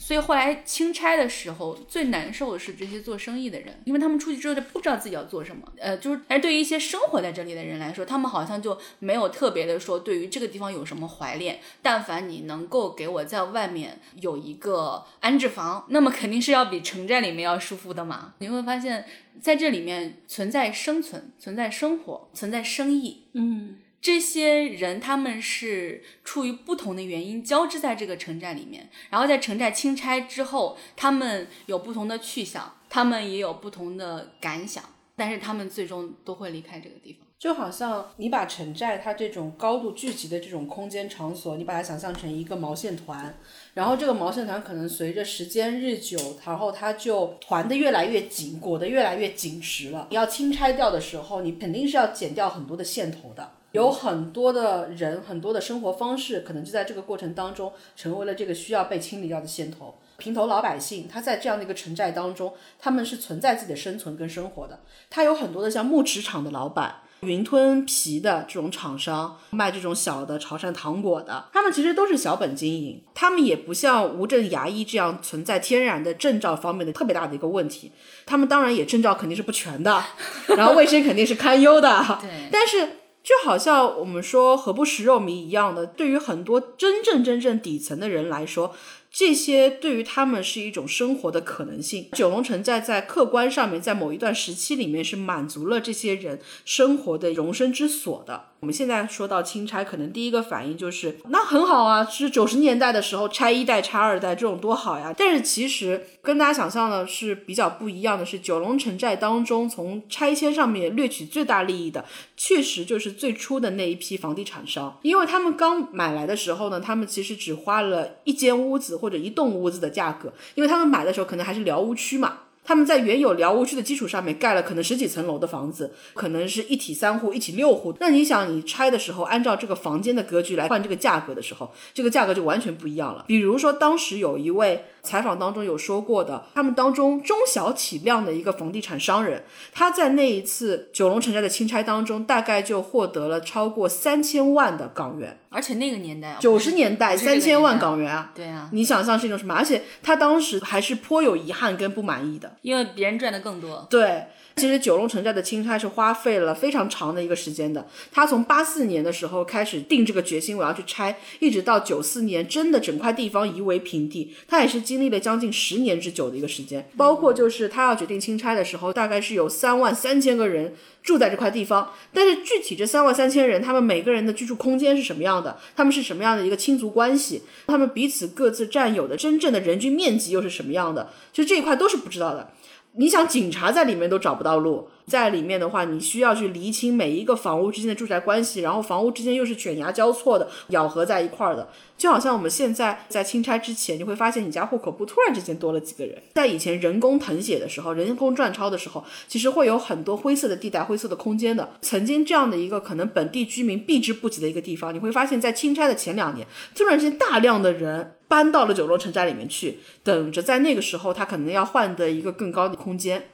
[0.00, 5.62] 所以后来清拆的时候，最难受的是这些做生意的人，因为他们出去之后就不知道自己要做什么。
[5.78, 11.60] 呃，就是，而对于一些生活在这里的人来说，他们好像就没有特别的说对于这个地方有什么怀恋。
[11.82, 18.34] 但凡你能够给我在外面有一个安置房，那么肯定是要比城寨里面要舒服的嘛。
[18.38, 19.04] 你会发现
[19.40, 23.26] 在这里面存在生存，存在生活，存在生意。
[23.34, 23.76] 嗯。
[24.00, 34.82] 这些人他们是出于不同的原因交织在这个城寨里面，然后在城寨清拆之后，他们有不同的去向，他们也有不同的感想，
[35.14, 37.26] 但是他们最终都会离开这个地方。
[37.38, 43.34] 就好像你把城寨它这种高度聚集的这种空间场所，你把它想象成一个毛线团，
[43.72, 50.06] 然后这个毛线团可能随着时间日久，然后它就团的越来越紧，裹得越来越紧实了。
[50.10, 53.52] 你要清拆掉的时候，你肯定是要剪掉很多的线头的。
[53.72, 59.98] 有很多的人，很多的生活方式，可能就在这个过程当中成为了这个需要被清理掉的线头。
[60.16, 64.80] 平头老百姓，他在这样的一个城寨当中，他们是存在自己的生存跟生活的。
[65.08, 77.92] 他有很多的像木池厂的老板、云吞皮的这种厂商，卖这种小的潮汕糖果的，他们其实都是小本经营，他们也不像无证牙医这样存在天然的证照方面的特别大的一个问题。
[78.26, 80.04] 他们当然也证照肯定是不全的，
[80.54, 82.96] 然后卫生肯定是堪忧的，对，但是。
[83.22, 88.74] 就好像我们说何不食肉糜一样的，对于很多真正真正底层的人来说。
[89.12, 92.08] 这些对于他们是一种生活的可能性。
[92.12, 98.49] 九龙城寨在客观上面，在某一段时期里面是满足了这些人生活的容身之所的。
[98.60, 105.14] 我们现在说到清拆，可能第一个反应就是那很好啊，是九十年代的时候拆一代、拆二代这种多好呀。
[105.16, 112.04] 但是其实跟大家想象的是比较不一样的是，九龙城寨当中从拆迁上面掠取最大利益的，
[112.36, 118.90] 确实就是最初的那一批房地产商，因为他们刚买来的时候呢，他们其实只花了一间屋子。
[119.00, 127.92] 或者一栋屋子的价格，因为他们买的时候可能还是寮屋区嘛，他们在原有辽屋区的基础上面盖了可能十几层楼的房子，可能是一体三户、一体六户。
[127.98, 133.24] 那你想，你拆的时候按照这个房间的格局来换这个价格的时候，这个价格就完全不一样了。
[133.26, 145.38] 比如说，当时有一位采访当中有说过的，他们当中中小体量的一个房地产商人，他在那一次九龙城寨的钦差当中，大概就获得了超过三千万的港元。
[145.48, 149.52] 而且那个年代啊，九十年代三千万港元啊，对啊，你想象是一种什么？
[149.52, 152.56] 而且他当时还是颇有遗憾跟不满意的。
[152.62, 153.84] 因为别人赚的更多。
[153.90, 154.26] 对，
[154.60, 157.88] 其实九龙城寨的钦差是花费了非常长的一个时间的。
[158.12, 166.86] 他从八四年的时候开始定这个决心，我要去拆，一直到九四年真的整块地方夷为平地，他也是经历了将近十年之久的一个时间。
[166.98, 170.74] 包括就是他要决定钦差的时候，大概是有三万三千个人。
[171.02, 175.58] 住在这块地方，但是具体这三万三千人，他们每个人的居住空间是什么样的？
[175.74, 177.40] 他们是什么样的一个亲族关系？
[177.66, 181.08] 他们彼此各自占有的真正的人均面积又是什么样的？
[181.32, 182.50] 就这一块都是不知道的。
[182.94, 191.68] 你想，警察在里面都找不到路，在里面的话，你需要去厘清每一个房屋之间的住宅关系，然后房屋之间又是犬牙交错的，咬合在一块儿的，
[191.98, 196.16] 就好像我们现在在钦差之前，你会发现你家户口簿突然之间多了几个人。
[196.34, 201.68] 在以前人工誊写的时候，人工转抄的时候，其实会有很多灰色的地带、灰色的空间的。
[201.82, 208.12] 曾经这样的一个可能本地居民避之不及的一个地方，你会发现在钦差的前两年，突然间大量的人。
[208.30, 213.24] 搬到了九龙城寨里面去，等着在那个时候他可能要换得一个更高的空间。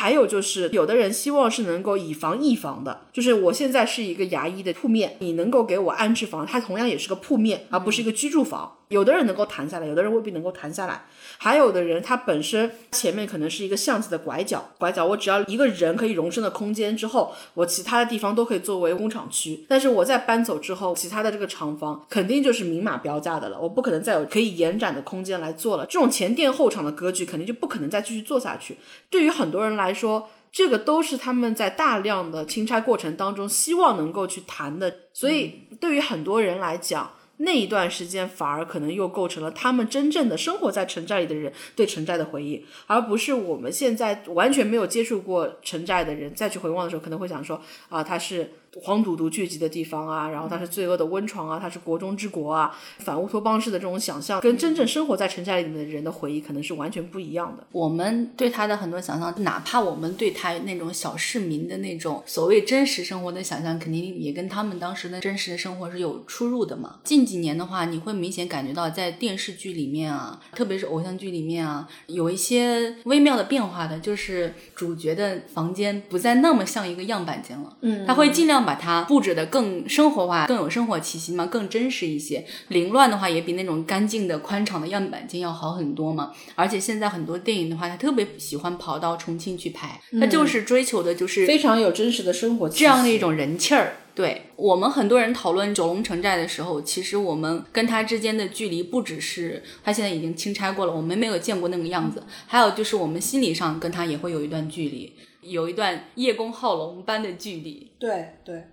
[0.00, 8.78] 还有就是，有的人希望是能够以房易房的，就是我现在是一个牙医的铺面，你能够给我安置房，它同样也是个铺面，而不是一个居住房。
[8.90, 11.04] 有的人能够谈下来，有的人未必能够谈下来。
[11.38, 19.64] 还有的人，他本身前面可能是一个巷子的拐角，拐角我只要一个人可以容身的空间之后，我其他的地方都可以作为工厂区。
[19.68, 25.86] 但是我在搬走之后，其他的这个厂房肯定就是明码标价的了，我不可能再有可以延展的空间来做了。
[25.86, 28.76] 这种前店后厂的格局肯定就不可能再继续做下去。
[29.08, 34.92] 对于很多人来说，这个都是他们在大量的清拆过程当中希望能够去谈的。
[35.12, 48.50] 所以对于很多人来讲，那一段时间反而可能又构成了他们真正的生活在城寨里的人对城寨的回忆，而不是我们现在完全没有接触过城寨的人再去回望的时候，可能会想说啊，他是
[48.82, 57.66] 黄赌毒聚集的地方啊，然后它是罪恶的温床啊，它是国中之国啊，反乌托邦式的这种想象，跟真正生活在城寨里面的人的回忆可能是完全不一样的。
[57.72, 67.00] 我们对他的很多想象，哪怕我们对他那种小市民的那种所谓真实生活的想象，肯定也跟他们当时的真实的生活是有出入的嘛。
[67.02, 82.44] 近几年的话，你会明显感觉到在电视剧里面啊，特别是偶像剧里面啊，有一些微妙的变化的，就是主角的房间不再那么像一个样板间了，嗯，他会尽量把它布置的更生活化、更有生活气息嘛，更真实一些。
[82.68, 86.32] 凌乱的话也比那种干净的宽敞的样板间要好很多嘛。
[86.54, 93.96] 而且现在很多电影的话，他特别喜欢跑到重庆去拍，他就是追求的就是非常有真实的生活这样的一种人气儿。
[94.12, 107.90] 对我们很多人讨论九龙城寨的时候，其实我们跟他之间的距离不只是他现在已经清拆过了，我们没有见过那个样子，还有就是我们心理上跟他也会有一段距离，有一段叶公好龙般的距离。
[107.98, 108.68] 对对，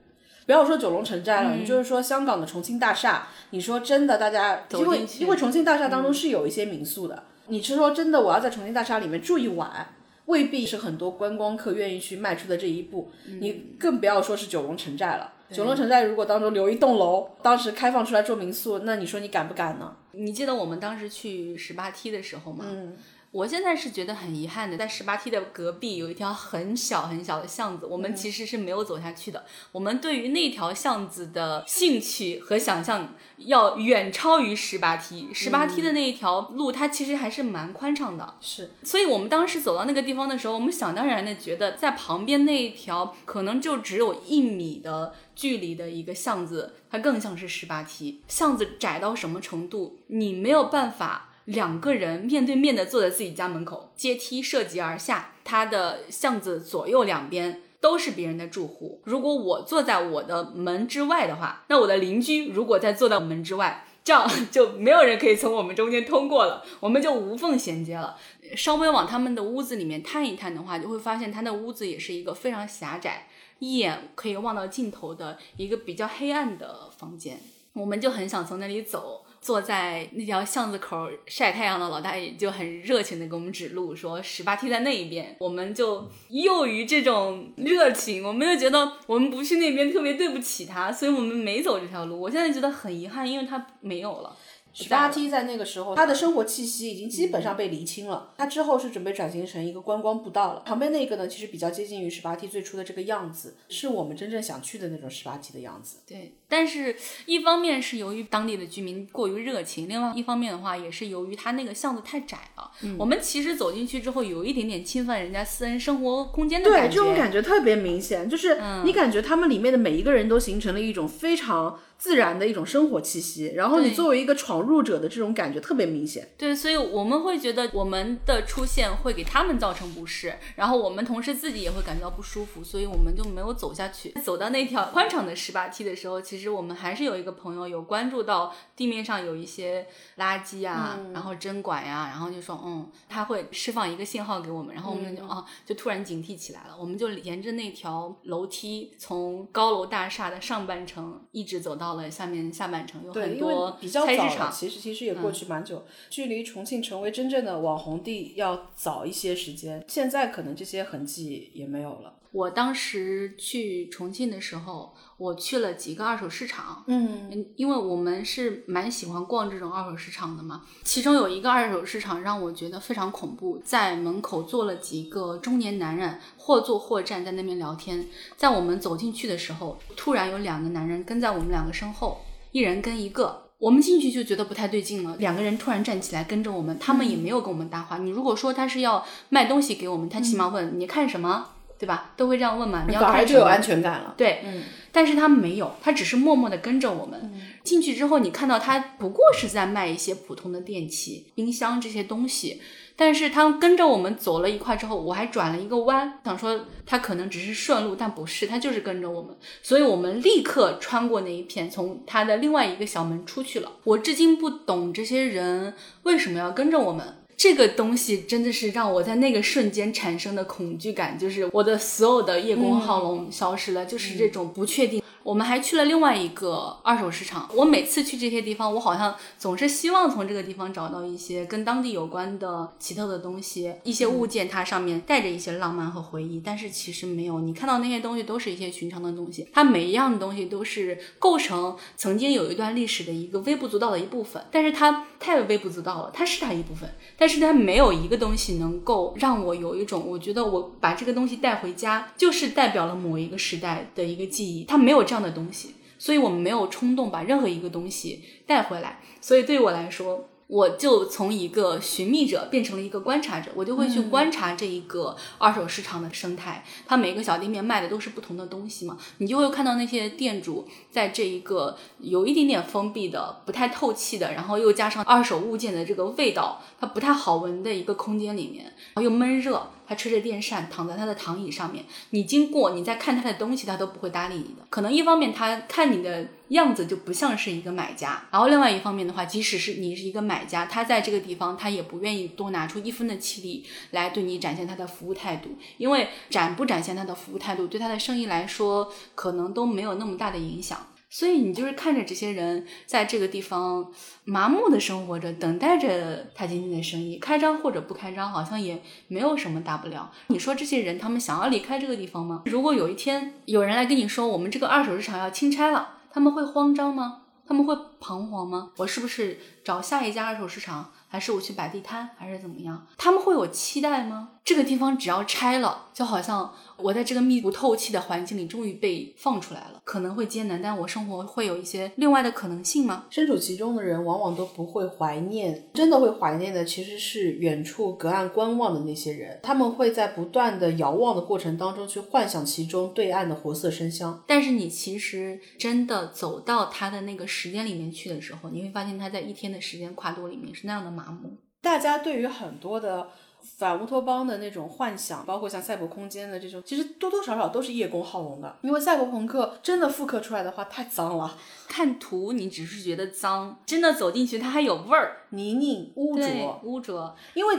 [0.45, 9.93] 不要说九龙城寨了，你就是说香港的重庆大厦，你说真的，大家因为因为重庆大厦当中是有一些民宿的，你是说真的，我要在重庆大厦里面住一晚。
[10.25, 15.31] 未必是很多观光客愿意去迈出的这一步，你更不要说是九龙城寨了。
[15.49, 19.95] 九龙城寨如果当中留一栋楼，当时开放出来做民宿，那你说你敢不敢呢？
[20.11, 22.65] 你记得我们当时去十八梯的时候吗？
[22.67, 22.97] 嗯。
[23.37, 29.45] 我现在是觉得很遗憾的，在十八梯的隔壁有一条很小很小的巷子，我们其实是没有走下去的。
[29.71, 35.29] 我们对于那条巷子的兴趣和想象要远超于十八梯。
[35.35, 38.33] 十八梯的那一条路，它其实还是蛮宽敞的。
[38.41, 48.23] 是，所以我们当时走到那个地方的时候，我们想当然的觉得，在旁边那一条可能就只有一米的距离的一个巷子，它更像是十八梯。
[48.27, 49.99] 巷子窄到什么程度？
[50.07, 51.25] 你没有办法。
[51.47, 59.01] 两个人面对面的坐在自己家门口，阶梯涉级而下，它的巷子左右两边都是别人的住户。
[59.05, 68.17] 如果我坐在我的门之外的话，那我的邻居如果再坐到门之外，这样就没有人可以从我们中间通过了，我们就无缝衔接了。
[68.57, 73.29] 稍微往他们的屋子里面探一探的话，就会发现他的屋子也是一个非常狭窄，
[73.59, 77.39] 一眼可以望到尽头的一个比较黑暗的房间。
[77.71, 79.23] 我们就很想从那里走。
[79.47, 85.37] 坐在那条巷子口晒太阳的老大爷就很热情的给我们指路，说十八梯在那一边。
[85.39, 92.19] 我们就囿于这种热情，我们就觉得我们不去那边特别对不起他，所以我们没走这条路。
[92.19, 94.35] 我现在觉得很遗憾，因为他没有了。
[94.73, 98.33] 十八梯在那个时候，他的生活气息已经基本上被厘清了。
[98.37, 100.59] 他之后是准备转型成一个观光步道了。
[100.59, 106.01] 旁边那个呢，其实比较接近于十八梯最初的这个样子，是我们真正想去的那种十八梯的样子。
[106.05, 106.35] 对。
[106.49, 112.71] 但是，一方面是由于当地的居民过于热情，另外一方面的话，也是由于它那个巷子太窄了。
[112.97, 117.17] 我们其实走进去之后，有一点点侵犯人家私人生活空间的感觉对，感这种。
[117.17, 126.29] 感觉特别明显，就是你感觉他们里面的每一个人都形成了一种非常自然的一种生活气息，然后你作为一个闯入者的这种感觉特别明显。
[126.37, 134.13] 对，所以我们会觉得我们的出现会给他们造成不适，然后我们同时自己也会感觉到不舒服，所以我们就没有走下去。
[134.23, 154.51] 走到那条宽敞的十八梯的时候，其实我们还是有一个朋友有关注到地面上有一些垃圾啊，然后针管呀、然后就说嗯，他会释放一个信号给我们，然后我们就啊、就突然警惕起来了，我们就沿着那条楼梯从高楼大厦的上半层一直走到了下面下半层，有很多比较早了，菜市场。
[154.51, 159.83] 嗯其实其实也过去蛮久，距离重庆成为真正的网红地要早一些时间。
[159.87, 162.13] 现在可能这些痕迹也没有了。
[162.31, 170.63] 我当时去重庆的时候，我去了几个二手市场，嗯，嗯，因为我们是蛮喜欢逛这种二手市场的嘛。
[170.83, 178.05] 其中有一个二手市场让我觉得非常恐怖，在门口坐了几个中年男人，或坐或站在那边聊天。
[178.35, 182.19] 在我们走进去的时候，突然有两个男人跟在我们两个身后，
[182.51, 183.43] 一人跟一个。
[183.59, 187.97] 我们进去就觉得不太对劲了，两个人突然站起来跟着我们，他们也没有跟我们搭话。
[187.97, 191.47] 你如果说他是要卖东西给我们，他起码问、你看什么，
[191.77, 192.11] 对吧？
[192.15, 192.85] 都会这样问嘛。
[192.87, 193.39] 你要反看什么？
[193.39, 194.13] 而就有安全感了。
[194.17, 197.31] 对，嗯但是他没有，他只是默默的跟着我们。
[197.63, 202.61] 进去之后，你看到他不过是在卖一些普通的电器、冰箱这些东西，
[202.95, 213.73] 但是他跟着我们走了一块之后，我还转了一个弯，想说他可能只是顺路，但不是，他就是跟着我们，所以我们立刻穿过那一片，从他的另外一个小门出去了。
[213.83, 217.16] 我至今不懂这些人为什么要跟着我们。
[217.37, 225.01] 这个东西真的是让我在那个瞬间产生的恐惧感，就是我的所有的叶公好龙消失了，就是这种不确定。
[225.27, 227.49] 我们还去了另外一个二手市场。
[227.53, 236.41] 我每次去这些地方，我好像总是希望从这个地方找到一些跟当地有关的奇特的东西，一些物件，它上面带着一些浪漫和回忆。
[236.45, 244.41] 但是其实没有，你看到那些东西都是一些寻常的东西，它每一样东西都是构成曾经有一段历史的一个微不足道的一部分。
[244.49, 254.63] 但是它太微不足道了，它是它一部分，但是它没有一个东西能够让我有一种，我觉得我把这个东西带回家，就是代表了某一个时代的一个记忆。
[254.63, 258.99] 它没有这样的东西，所以我们没有冲动把任何一个东西带回来。
[259.21, 266.63] 所以对我来说，我就从一个寻觅者变成了一个观察者，我就会去观察这一个二手市场的生态。
[266.85, 279.69] 它每个小店面卖的都是不同的东西嘛，你就会看到那些店主在这一个有一点点封闭的、不太透气的，然后又加上二手物件的这个味道，它不太好闻的一个空间里面，然后又闷热。
[279.87, 281.85] 他吹着电扇，躺在他的躺椅上面。
[282.09, 284.65] 你经过，你在看他的东西，他都不会搭理你的。
[284.69, 300.85] 可能一方面他看你的样子就不像是一个买家，然后另外一方面的话，即使是你是一个买家，他在这个地方他也不愿意多拿出一分的气力来对你展现他的服务态度，因为展不展现他的服务态度，对他的生意来说可能都没有那么大的影响。
[301.17, 303.91] 所以你就是看着这些人在这个地方
[304.23, 310.11] 麻木的生活着，等待着他今天的生意开张或者不开张，好像也没有什么大不了。
[310.27, 312.43] 你说这些人他们想要离开这个地方吗？
[312.45, 317.23] 如果有一天有人来跟你说我们这个二手市场要清拆了，他们会慌张吗？
[317.47, 318.69] 他们会彷徨吗？
[318.77, 322.85] 我是不是找下一家二手市场，还是我去摆地摊，还是怎么样？
[322.95, 324.33] 他们会有期待吗？
[324.47, 333.07] 这个地方只要拆了，就好像我在这个密不透气的环境里终于被放出来了，可能会艰难，但我生活会有一些另外的可能性吗？
[333.09, 344.23] 身处其中的人往往都不会怀念，真的会怀念的其实是远处隔岸观望的那些人，他们会在不断的遥望的过程当中去幻想其中对岸的活色生香。
[344.25, 351.35] 但是你其实真的走到他的那个时间里面去的时候，你会发现他在一天的时间跨度里面是那样的麻木。
[351.59, 353.09] 大家对于很多的
[353.41, 358.57] 反乌托邦的那种幻想，包括像赛博空间的这种，其实多多少少都是叶公好龙的。
[358.61, 366.61] 因为赛博朋克真的复刻出来的话太脏了，看图你只是觉得脏，真的走进去它还有味儿，泥泞污浊。
[366.63, 367.57] 污浊、因为。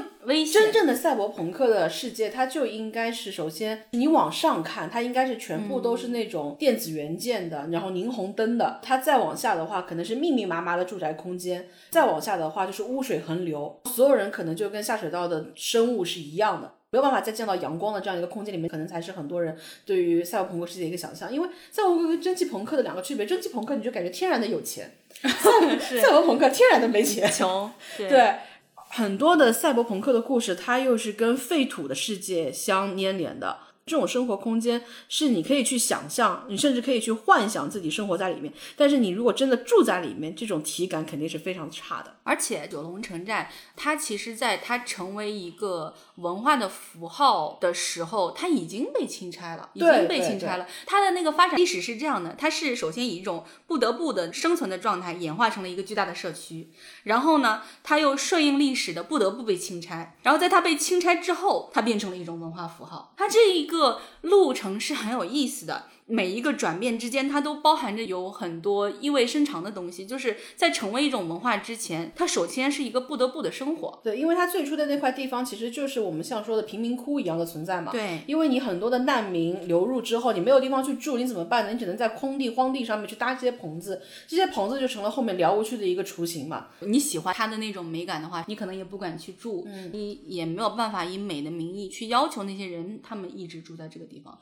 [0.52, 8.78] 真正的赛博朋克的世界，它就应该是首先你往上看，它应该是全部都是那种电子元件的，然后霓虹灯的。
[8.82, 16.72] 它再往下的话，可能是密密麻麻的住宅空间；再往下的话，就是污水横流，所有人可能就跟下水道的生物是一样的。
[16.90, 21.30] 没有办法再见到阳光的这样一个空间里面，可能才是很多人对于赛博朋克世界的一个想象。
[21.30, 24.96] 因为赛博朋克跟蒸汽朋克的两个区别，蒸汽朋克你就感觉天然的有钱，
[25.78, 27.28] 是 赛博朋克天然的没钱。
[27.32, 28.34] 穷，对对，
[28.74, 33.58] 很多的赛博朋克的故事，它又是跟废土的世界相粘连的。
[33.84, 38.52] 这种生活空间是你可以去想象，你甚至可以去幻想自己生活在里面。
[38.76, 42.16] 但是你如果真的住在里面，这种体感肯定是非常差的。
[42.22, 50.66] 而且九龙城寨，它其实在它成为一个文化的符号的时候，它已经被钦差了，已经被钦差了。
[50.84, 56.70] 它的那个发展历史是这样的：它是首先以一种不得不的生存的状态演化成了一个巨大的社区，
[57.04, 63.14] 然后呢，它又顺应历史的不得不被钦差，然后在它被钦差之后，它变成了一种文化符号。
[63.16, 65.84] 它这一个路程是很有意思的。
[66.08, 70.06] 每一个转变之间，它都包含着有很多意味深长的东西。
[70.06, 74.00] 就是在成为一种文化之前，它首先是一个不得不的生活。
[74.02, 77.92] 对，因为它最初的那块地方其实就是我们像说的贫民窟一样的存在嘛。
[77.92, 81.72] 对，因为你很多的难民流入之后，你没有地方去住，你怎么办呢？
[81.72, 86.68] 你只能在空地、荒地上面去搭这些棚子，这些棚子就成了后面了无趣的一个雏形嘛。
[86.80, 94.38] 你喜欢它的那种美感的话，你可能也不敢去住，你也没有办法以美的名义去要求那些人，他们一直住在这个地方。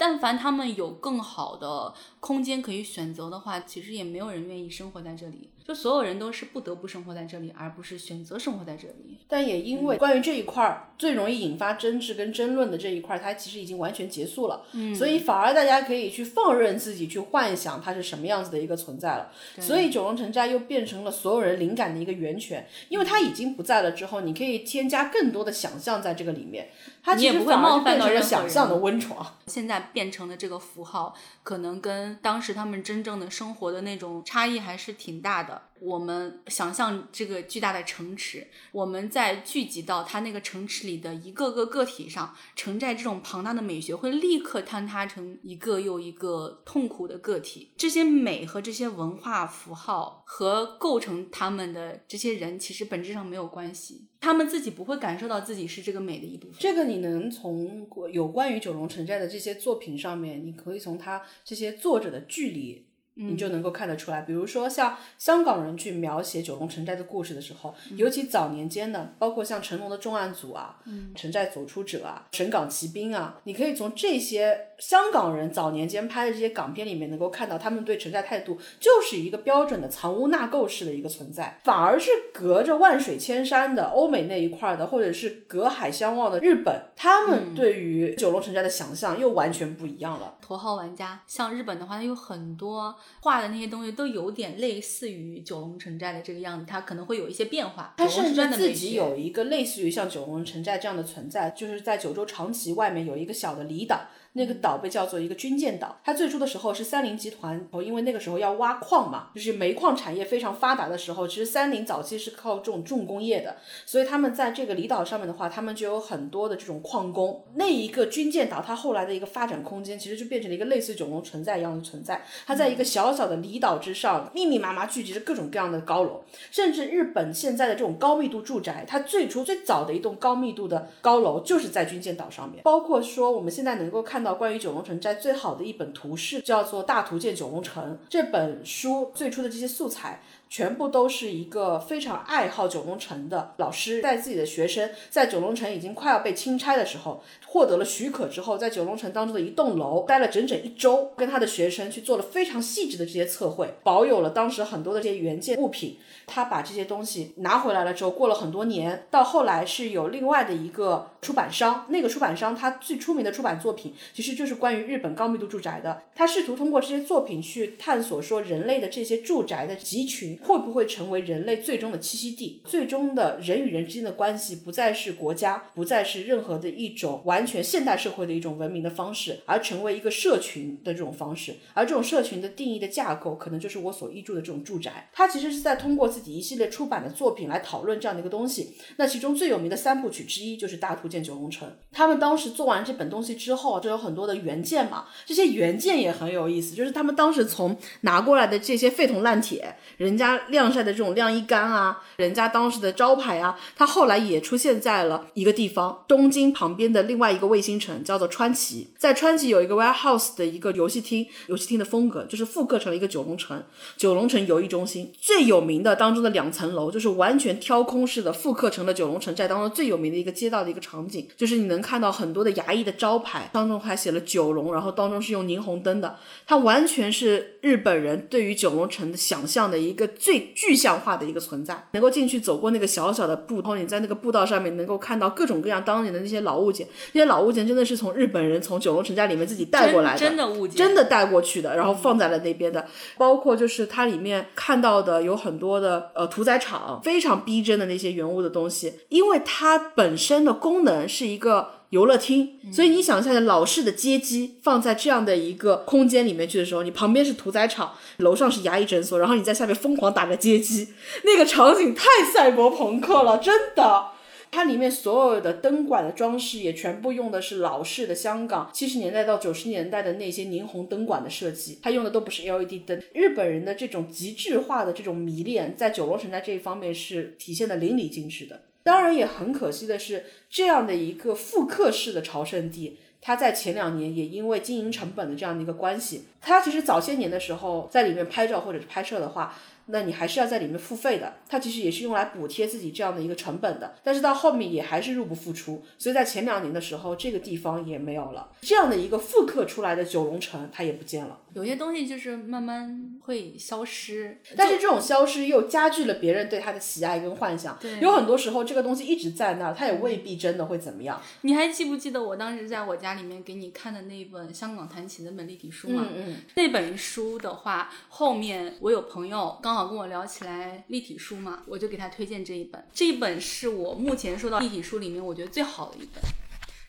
[0.00, 5.50] 但凡他们有更好的空间可以选择的话，其实也没有人愿意生活在这里。
[5.62, 9.18] 就所有人都是不得不生活在这里，而不是选择生活在这里。
[9.28, 14.64] 但也因为关于这一块儿最容易引发争执跟争论的这一块，它其实已经完全结束了。
[14.72, 19.30] 嗯，所以反而大家可以去放任自己去幻想它是什么样子的一个存在了。
[19.60, 26.70] 所以九龙城寨又变成了所有人灵感的一个源泉，因为它已经不在了之后，你可以添加更多的想象在这个里面。
[27.02, 28.22] 它你也不会冒犯到任何人。
[28.22, 35.62] 想象的温床，现在变成的这个符号，可能跟当时他们真正的生活的那种差异还是挺大的。
[35.80, 47.72] 我们想象这个巨大的城池，我们在聚集到它那个城池里的一个个个体上，城寨这种庞大的美学会立刻坍塌成一个又一个痛苦的个体。
[47.76, 56.56] 这些美和这些文化符号和构成他们的这些人，其实本质上没有关系，他们自己不会感受到自己是这个美的一部分。
[56.60, 62.86] 这个你能从有关于九龙城寨的这些作品上面，你可以从他这些作者的距离。
[63.22, 70.78] 你就能够看得出来，比如说像香港人去描写九龙城寨的故事的时候，尤其早年间的，包括像成龙的重案组啊，
[71.14, 90.36] 城寨走出者啊，神港奇兵啊，你可以从这些香港人早年间拍的这些港片里面，能够看到他们对城寨态度就是一个标准的藏污纳垢式的一个存在，反而是隔着万水千山的欧美那一块的，或者是隔海相望的日本，他们对于九龙城寨的想象又完全不一样了。
[90.40, 92.96] 头号玩家，像日本的话，它有很多。
[93.20, 97.94] 画的那些东西都有点类似于九龙城寨的这个样子，它可能会有一些变化。
[97.96, 104.00] 它甚至自己有一个类似于像九龙城寨这样的存在，就是在九州长崎外面有一个小的离岛。
[104.34, 117.44] 那个岛被叫做一个军舰岛，它最初的时候是三菱集团，因为那个时候要挖矿嘛，就是煤矿产业非常发达的时候，其实三菱早期是靠这种重工业的，所以他们在这个离岛上面的话，他们就有很多的这种矿工。
[117.56, 122.24] 那一个军舰岛，它后来的一个发展空间，其实就变成了一个类似九龙城寨一样的存在。
[122.46, 126.22] 它在一个小小的离岛之上，密密麻麻聚集着各种各样的高楼，
[126.52, 134.19] 甚至日本现在的这种高密度住宅，它最初最早的一栋高密度的高楼就是在军舰岛上面，包括说我们现在能够看。
[134.20, 140.20] 看到关于九龙城寨最好的一本图示，叫做《大图鉴九龙城》这本书最初的这些素材。
[140.50, 155.96] 全部都是一个非常爱好九龙城的老师，带自己的学生在九龙城已经快要被清拆的时候，获得了许可之后，在九龙城当中的一栋楼待了整整一周，跟他的学生去做了非常细致的这些测绘，保有了当时很多的这些原件物品。
[156.26, 166.02] 他把这些东西拿回来了之后，过了很多年，到后来是有另外的一个出版商，那个出版商他最出名的出版作品其实就是关于日本高密度住宅的。
[166.14, 170.39] 他试图通过这些作品去探索说人类的这些住宅的集群。
[170.42, 172.62] 会不会成为人类最终的栖息地？
[172.64, 181.54] 最终的人与人之间的关系不再是国家，不再是任何的一种完全现代社会的一种文明的方式，而成为一个社群的这种方式。
[181.74, 185.10] 而这种社群的定义的架构，可能就是我所依住的这种住宅。
[185.12, 188.74] 它其实是在通过自己一系列出版的作品来讨论这样的一个东西。
[188.96, 191.68] 那其中最有名的三部曲之一就是《大图鉴九龙城》。
[191.92, 195.04] 他们当时做完这本东西之后，就有很多的原件嘛。
[195.26, 200.29] 这些原件也很有意思，就是他们当时从拿过来的这些废铜烂铁，人家。
[200.48, 208.88] 晾晒的这种晾衣杆啊，人家当时的招牌啊，它后来也出现在了一个地方，东京旁边的另外一个卫星城，叫做川崎。
[208.98, 213.62] 在川崎有一个 warehouse 的一个游戏厅，游戏厅的风格就是复刻成了一个九龙城。
[213.96, 230.08] 九龙城游艺中心最有名的当中的两层楼，就是完全挑空式的复刻成了九龙城寨当中最有名的一个街道的一个场景，就是你能看到很多的牙医的招牌，当中还写了九龙，然后当中是用霓虹灯的，它完全是日本人对于九龙城的想象的一个。
[230.20, 231.88] 最具象化的一个存在。
[231.92, 242.86] 能够进去走过那个小小的步，然后你在那个步道上面能够看到各种各样当年的那些老物件，那些老物件真的是从日本人从九龙城寨里面自己带过来的，真的物件，真的带过去的，然后放在了那边的。
[243.16, 251.79] 包括就是它里面看到的有很多的呃屠宰场，非常逼真的那些原物的东西，因为它本身的功能是一个。
[251.90, 260.88] 游乐厅，所以你想象下老式的街机放在这样的一个空间里面去的时候，你旁边是屠宰场，楼上是牙医诊所，然后你在下面疯狂打着街机，
[261.24, 264.06] 那个场景太赛博朋克了，真的。
[264.52, 273.00] 它里面所有的灯管的装饰也全部用的是老式的香港七十年代到九十年代的那些霓虹灯管的设计，它用的都不是 LED 灯。
[273.14, 278.62] 日本人的这种极致化的这种迷恋，在九龙城寨这一方面是体现的淋漓尽致的。
[278.82, 289.54] 当然也很可惜的是，这样的一个复刻式的朝圣地，它在前两年也因为经营成本的这样的一个关系，它其实早些年的时候在里面拍照或者是拍摄的话。
[289.86, 301.38] 那你还是要在里面付费的，它其实也是用来补贴自己这样的一个成本的，但是到后面也还是入不敷出，所以在前两年的时候，这个地方也没有了，这样的一个复刻出来的九龙城，它也不见了。
[301.52, 307.76] 有些东西就是慢慢会消失，但是这种消失又加剧了别人对它的喜爱跟幻想。
[307.80, 311.20] 对，有很多时候这个东西一直在那儿，它也未必真的会怎么样。
[311.40, 316.06] 你还记不记得我当时在我家里面给你看的那一本《香港弹琴》那本立体书吗？
[316.14, 316.36] 嗯嗯。
[316.54, 322.84] 那本书的话，后面我有朋友刚好跟我聊起来立体书嘛，我就给他推荐这一本。
[322.92, 326.22] 这一本是我目前收到立体书里面我觉得最好的一本。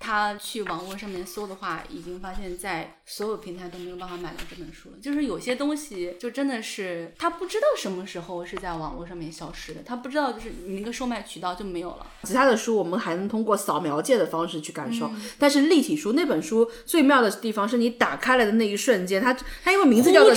[0.02, 4.95] 他去网络上面搜的话，已经发现，在所有平台都没有办法买到这本书了。
[5.02, 12.08] 就是有些东西，就真的是他不知道什么时候是在网络上面消失的，他不知道就是你那个售卖渠道就没有了。
[12.24, 19.32] 其他的书我们还能通过扫描界的方式去感受，但是立体书那本书最妙的地方是你打开来的那一瞬间，它
[19.64, 20.34] 它因为名字叫做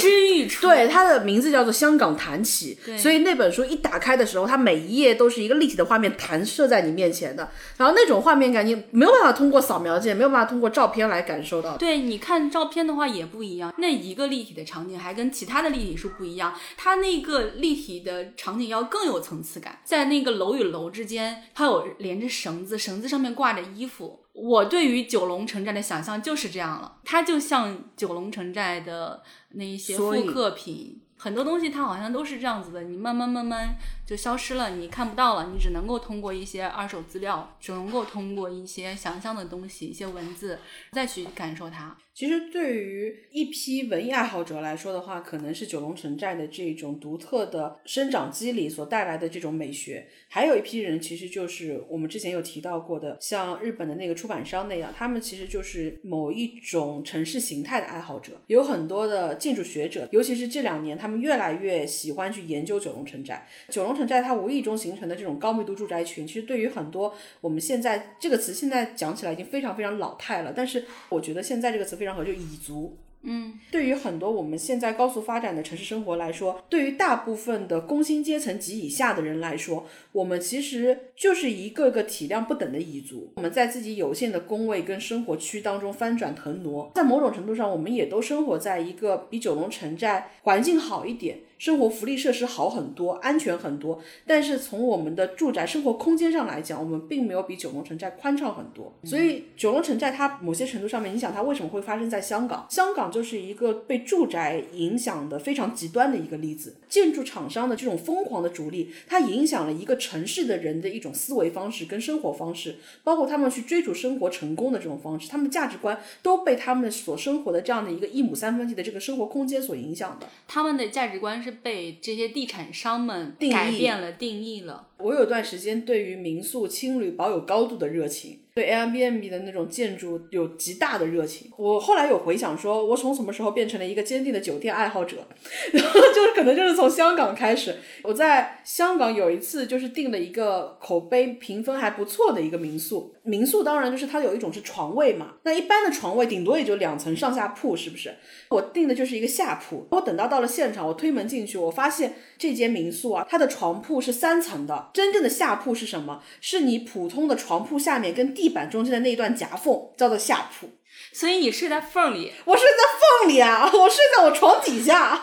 [0.60, 9.53] 对它的名字叫做《香港弹起》，所以那本书一打开的时候，它每一页都是一个立体的画面弹射在你面前的，然后那种画面感你没有办法通过。
[9.54, 11.76] 过扫描件没有办法通过照片来感受到。
[11.76, 13.72] 对，你看照片的话也不一样。
[13.78, 19.78] 那一个立体的场景还跟其他的立体是不一样，它那个立体的场景要更有层次感。
[19.84, 24.24] 在那个楼与楼之间，它有连着绳子，绳子上面挂着衣服。
[24.32, 31.00] 我对于九龙城寨的想象就是这样了，它就像九龙城寨的那一些复刻品。
[31.24, 40.58] 很多东西它好像都是这样子的，你慢慢慢慢就消失了，你看不到了，你只能够通过一些二手资料，只能够通过一些想象的东西、一些文字
[40.92, 41.96] 再去感受它。
[42.14, 50.06] 其实对于一批文艺爱好者来说的话，可能是九龙城寨的这种独特的生长机理所带来的这种美学。
[50.28, 58.40] 还有一批人，其实就是我们之前有提到过的，像日本的那个出版商那样，他们其实就是某一种城市形态的爱好者。
[58.46, 63.44] 有很多的建筑学者，尤其是这两年，他们越来越喜欢去研究九龙城寨。
[63.70, 70.52] 九龙城寨它无意中形成的这种高密度住宅群，其实对于很多我们现在这个词现在讲起来已经非常非常老态了。
[70.54, 72.03] 但是我觉得现在这个词。
[72.04, 72.98] 非常好，就蚁族。
[73.22, 83.32] 嗯，对于很多我们现在高速发展的城市生活来说，对于大部分的工薪阶层及以下的人来说，我们其实就是一个个体量不等的蚁族。
[83.36, 91.38] 我们在自己有限的工位跟生活区当中翻转腾挪，在某种程度上，我们也都生活在一个比九龙城寨环境好一点。
[91.58, 98.92] 生活福利设施好很多，安全很多，但是从我们的住宅生活空间上来讲，我们并没有比九龙城寨宽敞很多。
[99.04, 102.66] 所以九龙城寨它某些程度上面，你想它为什么会发生在香港？
[102.68, 106.76] 香港就是一个被住宅影响的非常极端的一个例子。
[106.88, 120.28] 建筑厂商的这种疯狂的逐利，它影响了一个城市的人的一种思维方式跟生活方式，包括他们去追逐生活成功的这种方式，他们的价值观都被他们所生活的这样的一个一亩三分地的这个生活空间所影响的。
[120.46, 121.54] 他们的价值观是。
[121.64, 124.88] 被这些地产商们改变了定义了。
[124.98, 128.40] 我有段时间对于民宿青旅保有高度的热情。
[128.54, 131.50] 对 Airbnb 的那种建筑有极大的热情。
[131.56, 135.26] 我后来有回想，说我从什么时候变成了一个坚定的酒店爱好者？
[135.72, 137.74] 然后就是可能就是从香港开始。
[138.04, 143.12] 我在香港有一次就是订了一个口碑评分还不错的一个民宿。
[143.24, 148.14] 民宿当然就是它有一种是床位嘛，那一般的床位顶多也就两层上下铺，是不是？
[148.50, 149.84] 我订的就是一个下铺。
[149.90, 154.90] 我等到到了现场，我推门进去，我发现这间民宿啊，它的床铺是三层的。
[154.94, 156.22] 真正的下铺是什么？
[156.40, 158.43] 是你普通的床铺下面跟地。
[158.44, 160.68] 地板中间的那一段夹缝叫做下铺，
[161.14, 162.76] 所以你睡在缝里，我睡在
[163.24, 165.22] 缝里啊，我睡在我床底下。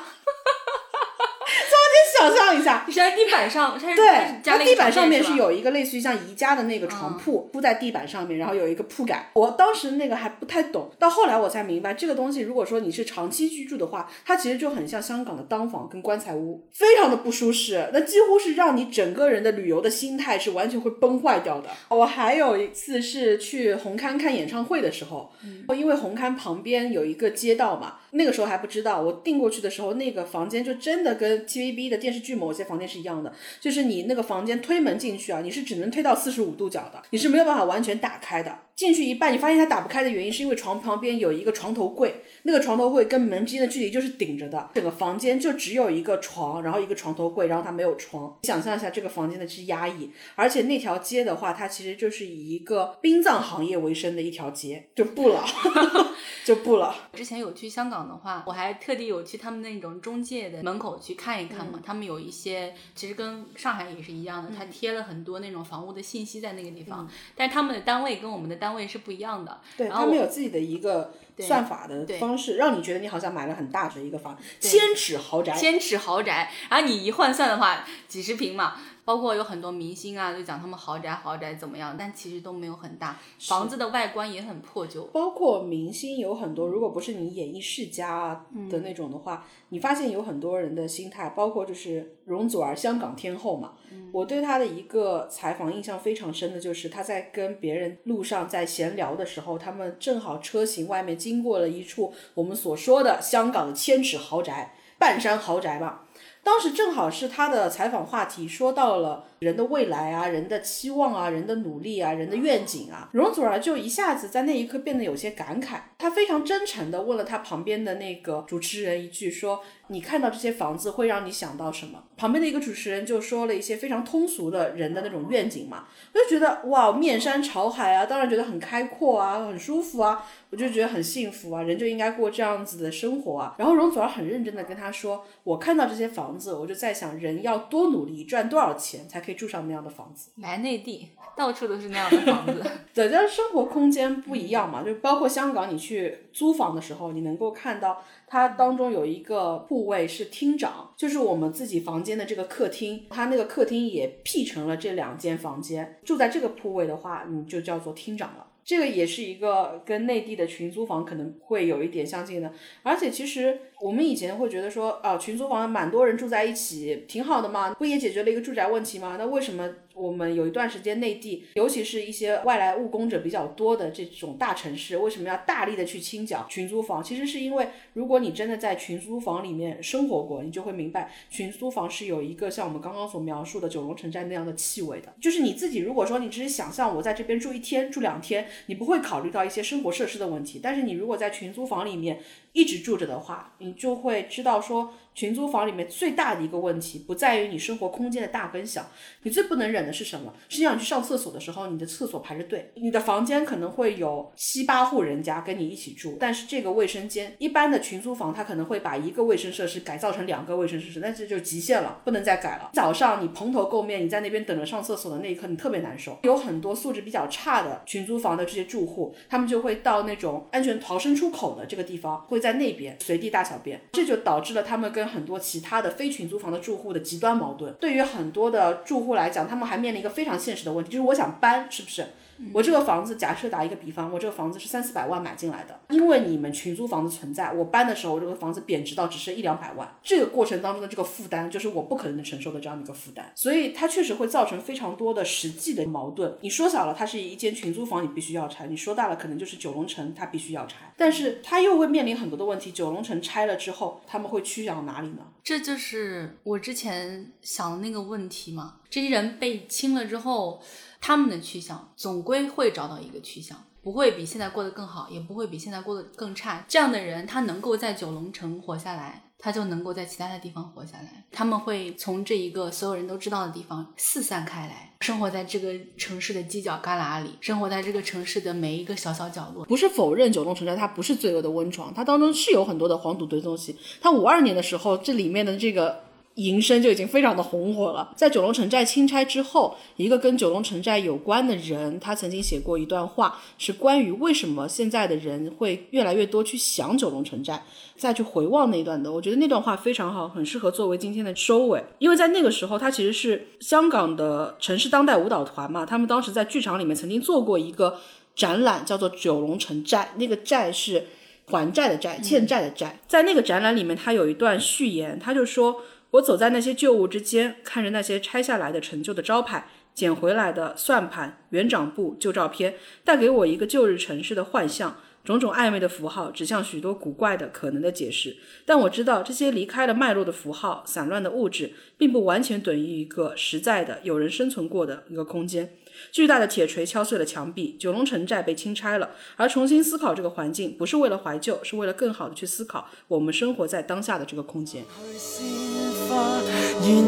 [2.28, 9.30] 想象一下，是在地板上， 对，它地板上面是有一个类似于像宜家的那个床铺，铺在地板上面，然后有一个铺盖。
[9.34, 21.70] 我当时那个还不太懂，到后来我才明白，这个东西如果说你是长期居住的话，它其实就很像香港的当房跟棺材屋，非常的不舒适，那几乎是让你整个人的旅游的心态是完全会崩坏掉的。
[21.90, 25.32] 我还有一次是去红磡看演唱会的时候，
[25.76, 38.60] 因为红磡旁边有一个街道嘛，那个时候还不知道，我订过去的时候，那个房间就真的跟 TVB 的电视剧某些房间是一样的，就是你那个房间推门进去啊，你是只能推到四十五度角的，你是没有办法完全打开的。
[38.74, 48.36] 进去一半，你发现它打不开的原因是因为床旁边有一个床头柜，那个床头柜跟门之间的距离就是顶着的，整个房间就只有一个床，然后一个床头柜，然后它没有床。
[48.42, 55.46] 想象一下这个房间的之压抑，而且那条街的话，它其实就是以一个殡葬行业为生的一条街，就不了，
[56.44, 56.94] 就不了。
[57.14, 61.80] 之前有去香港的话，我还特地有去他们那种中介的门口去看一看嘛。
[61.86, 69.60] 他们有一些其实跟上海也是一样的，他贴了很多那种房屋的信息在那个地方，但是他们的单位跟我们的单位是不一样的。
[69.78, 75.56] 对然后他们有自己的一个算法的方式，让你觉得你好像买了很大的一个房，千尺豪宅。
[75.56, 78.76] 千尺豪宅，然后你一换算的话，几十平嘛。
[79.04, 85.04] 包括有很多明星啊，就讲他们豪宅豪宅怎么样，但其实都没有很大，房子的外观也很破旧。
[85.06, 93.74] 包括明星有很多，如果不是你演艺世家啊的那种的话，你发现有很多人的心态，包括就是容祖儿，香港天后嘛。
[94.14, 106.06] 我对她的一个采访印象非常深的就是她在跟别人路上在闲聊的时候，他们正好车型外面经过了一处我们所说的香港的千尺豪宅，半山豪宅吧。
[106.44, 113.10] 当时正好是他的采访话题，说到了人的未来啊，人的期望啊，人的努力啊，人的愿景啊。
[113.12, 133.56] 容祖儿就一下子在那一刻变得有些感慨，他非常真诚地问了他旁边的那个主持人一句，说：“你看到这些房子会让你想到什么？”旁边的一个主持人就说了一些非常通俗的人的那种愿景嘛，我就觉得哇，面山朝海啊，当然觉得很开阔啊，很舒服啊，我就觉得很幸福啊，人就应该过这样子的生活啊。
[133.58, 142.64] 然后容祖儿很认真的跟他说：“我看到这些房子，我就在想，人要多努力，赚多少钱才可以住上那样的房子。”来内地，到处都是那样的房子。
[142.94, 158.48] 对，但是生活空间不一样嘛，就包括香港，你去租房的时候，你能够看到它当中有一个铺位是厅长，就是我们自己房间的这个客厅，它那个客厅也辟成了这两间房间，住在这个铺位的话，你就叫做厅长了。
[158.64, 162.54] 这个也是一个跟内地的群租房可能会有一点相近的，
[162.84, 169.16] 而且其实我们以前会觉得说，啊，群租房蛮多人住在一起，挺好的嘛，不也解决了一个住宅问题吗？
[169.18, 169.68] 那为什么
[170.02, 177.04] 我们有一段时间内地，尤其是一些外来务工者比较多的这种大城市，为什么要大力的去清剿群租房？
[177.04, 185.14] 其实是因为，如果你真的在群租房里面生活过，你就会明白，群租房是有一个像我们刚刚所描述的九龙城寨那样的气味的。
[185.22, 190.60] 就是你自己，如果说你只是想象我在这边住一天、住两天，你不会考虑到一些生活设施的问题。
[190.64, 192.20] 但是你如果在群租房里面
[192.54, 198.90] 一直住着的话，你就会知道说，群租房里面最大的一个问题不在于你生活空间的大跟小，
[199.24, 200.34] 你最不能忍的是什么？
[200.50, 212.72] 是想去上厕所的时候，你的厕所排着队，你的房间可能会有七八户人家跟你一起住，但是这个卫生间，一般的群租房它可能会把一个卫生设施改造成两个卫生设施，但这就极限了，不能再改了。
[212.74, 216.20] 早上你蓬头垢面，你在那边等着上厕所的那一刻，你特别难受。
[216.24, 227.74] 有很多素质比较差的群租房的这些住户，他们就会到那种安全逃生出口的这个地方，会在那边随地大小便，这就导致了他们跟很多其他的非群租房的住户的极端矛盾。
[227.80, 232.08] 对于很多的住户来讲，他们还面临一个非常现实的问题，就是我想搬，是不是？
[232.54, 246.36] 我这个房子，假设打一个比方，我这个房子是三四百万买进来的，因为你们群租房子存在，我搬的时候，我这个房子贬值到只剩一两百万，这个过程当中的这个负担，就是我不可能承受的这样的一个负担，所以它确实会造成非常多的实际的矛盾。
[246.42, 250.94] 你说小了，它是一间群租房，你必须要拆；你说大了，可能就是九龙城，它必须要拆。
[250.98, 255.26] 但是它又会面临很多的问题，九龙城拆了之后，他们会去向哪里呢？
[255.44, 258.76] 这就是我之前想的那个问题嘛。
[258.90, 260.62] 这些人被清了之后，
[261.02, 266.64] 他们的去向总归会找到一个去向，不会比现在过得更好，也不会比现在过得更差。
[266.68, 271.26] 这样的人，他能够在九龙城活下来，他就能够在其他的地方活下来。
[271.32, 279.66] 他们会从这一个所有人都知道的地方四散开来，生活在这个城市的犄角旮旯里，生活在这个城市的每一个小小角落。
[279.66, 283.76] 不是否认九龙城寨它不是罪恶的温床，它当中是有很多的黄赌毒东西。
[284.00, 286.04] 它五二年的时候，这里面的这个
[286.36, 288.14] 营生就已经非常的红火了。
[288.16, 297.64] 在九龙城寨清拆之后，一个跟九龙城寨有关的人，他曾经写过一段话，是关于为什么现在的人会越来越多去想九龙城寨，
[297.98, 299.12] 再去回望那一段的。
[299.12, 301.84] 我觉得那段话非常好，很适合作为今天的收尾。
[302.00, 308.00] 因为在那个时候，他其实是香港的城市当代舞蹈团嘛，他们当时在剧场里面曾经做过一个
[308.36, 311.08] 展览，叫做九龙城寨，那个寨是。
[311.48, 315.82] 还债的债，欠债的债，在那个展览里面，他有一段序言，他就说
[316.12, 324.98] ：“我走在那些旧物之间，看着那些拆下来的陈旧的招牌，捡回来的算盘、园长簿、旧照片，带给我一个旧日城市的幻象。
[325.24, 328.36] 种种暧昧的符号，指向许多古怪的可能的解释。
[328.66, 335.78] 但我知道，这些离开了脉络的符号、散乱的物质，并不完全等于一个实在的、有人生存过的一个空间。”
[336.12, 339.12] 巨大的铁锤敲碎了墙壁，九龙城寨被清拆了。
[339.36, 344.84] 而重新思考这个环境，不是为了怀旧，是为了更好的去思考我们生活在当下的这个空间。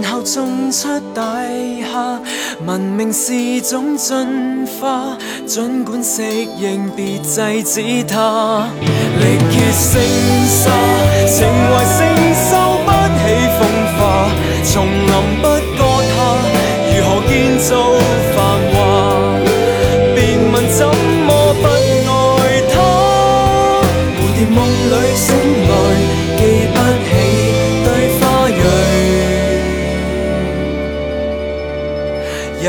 [0.02, 1.36] 然后种出大
[1.82, 2.22] 厦，
[2.66, 8.70] 文明是种进化，尽管适应，别制止它。
[9.20, 10.02] 力竭星
[10.48, 10.72] 沙，
[11.28, 12.00] 情怀承
[12.36, 12.52] 受
[12.86, 12.90] 不
[13.20, 13.22] 起
[13.58, 13.62] 风
[13.98, 14.00] 化，
[14.64, 15.44] 丛林不
[17.34, 17.98] 变做
[18.36, 18.38] 繁
[18.72, 19.40] 华
[20.14, 22.76] 便问怎么不爱他
[24.20, 25.28] 蝴蝶梦里醒
[25.68, 25.72] 来
[26.38, 26.42] 记
[26.76, 26.78] 不
[27.08, 27.12] 起
[27.84, 27.88] 对
[28.20, 28.62] 花蕊
[32.62, 32.68] 有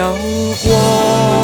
[0.62, 1.43] 过。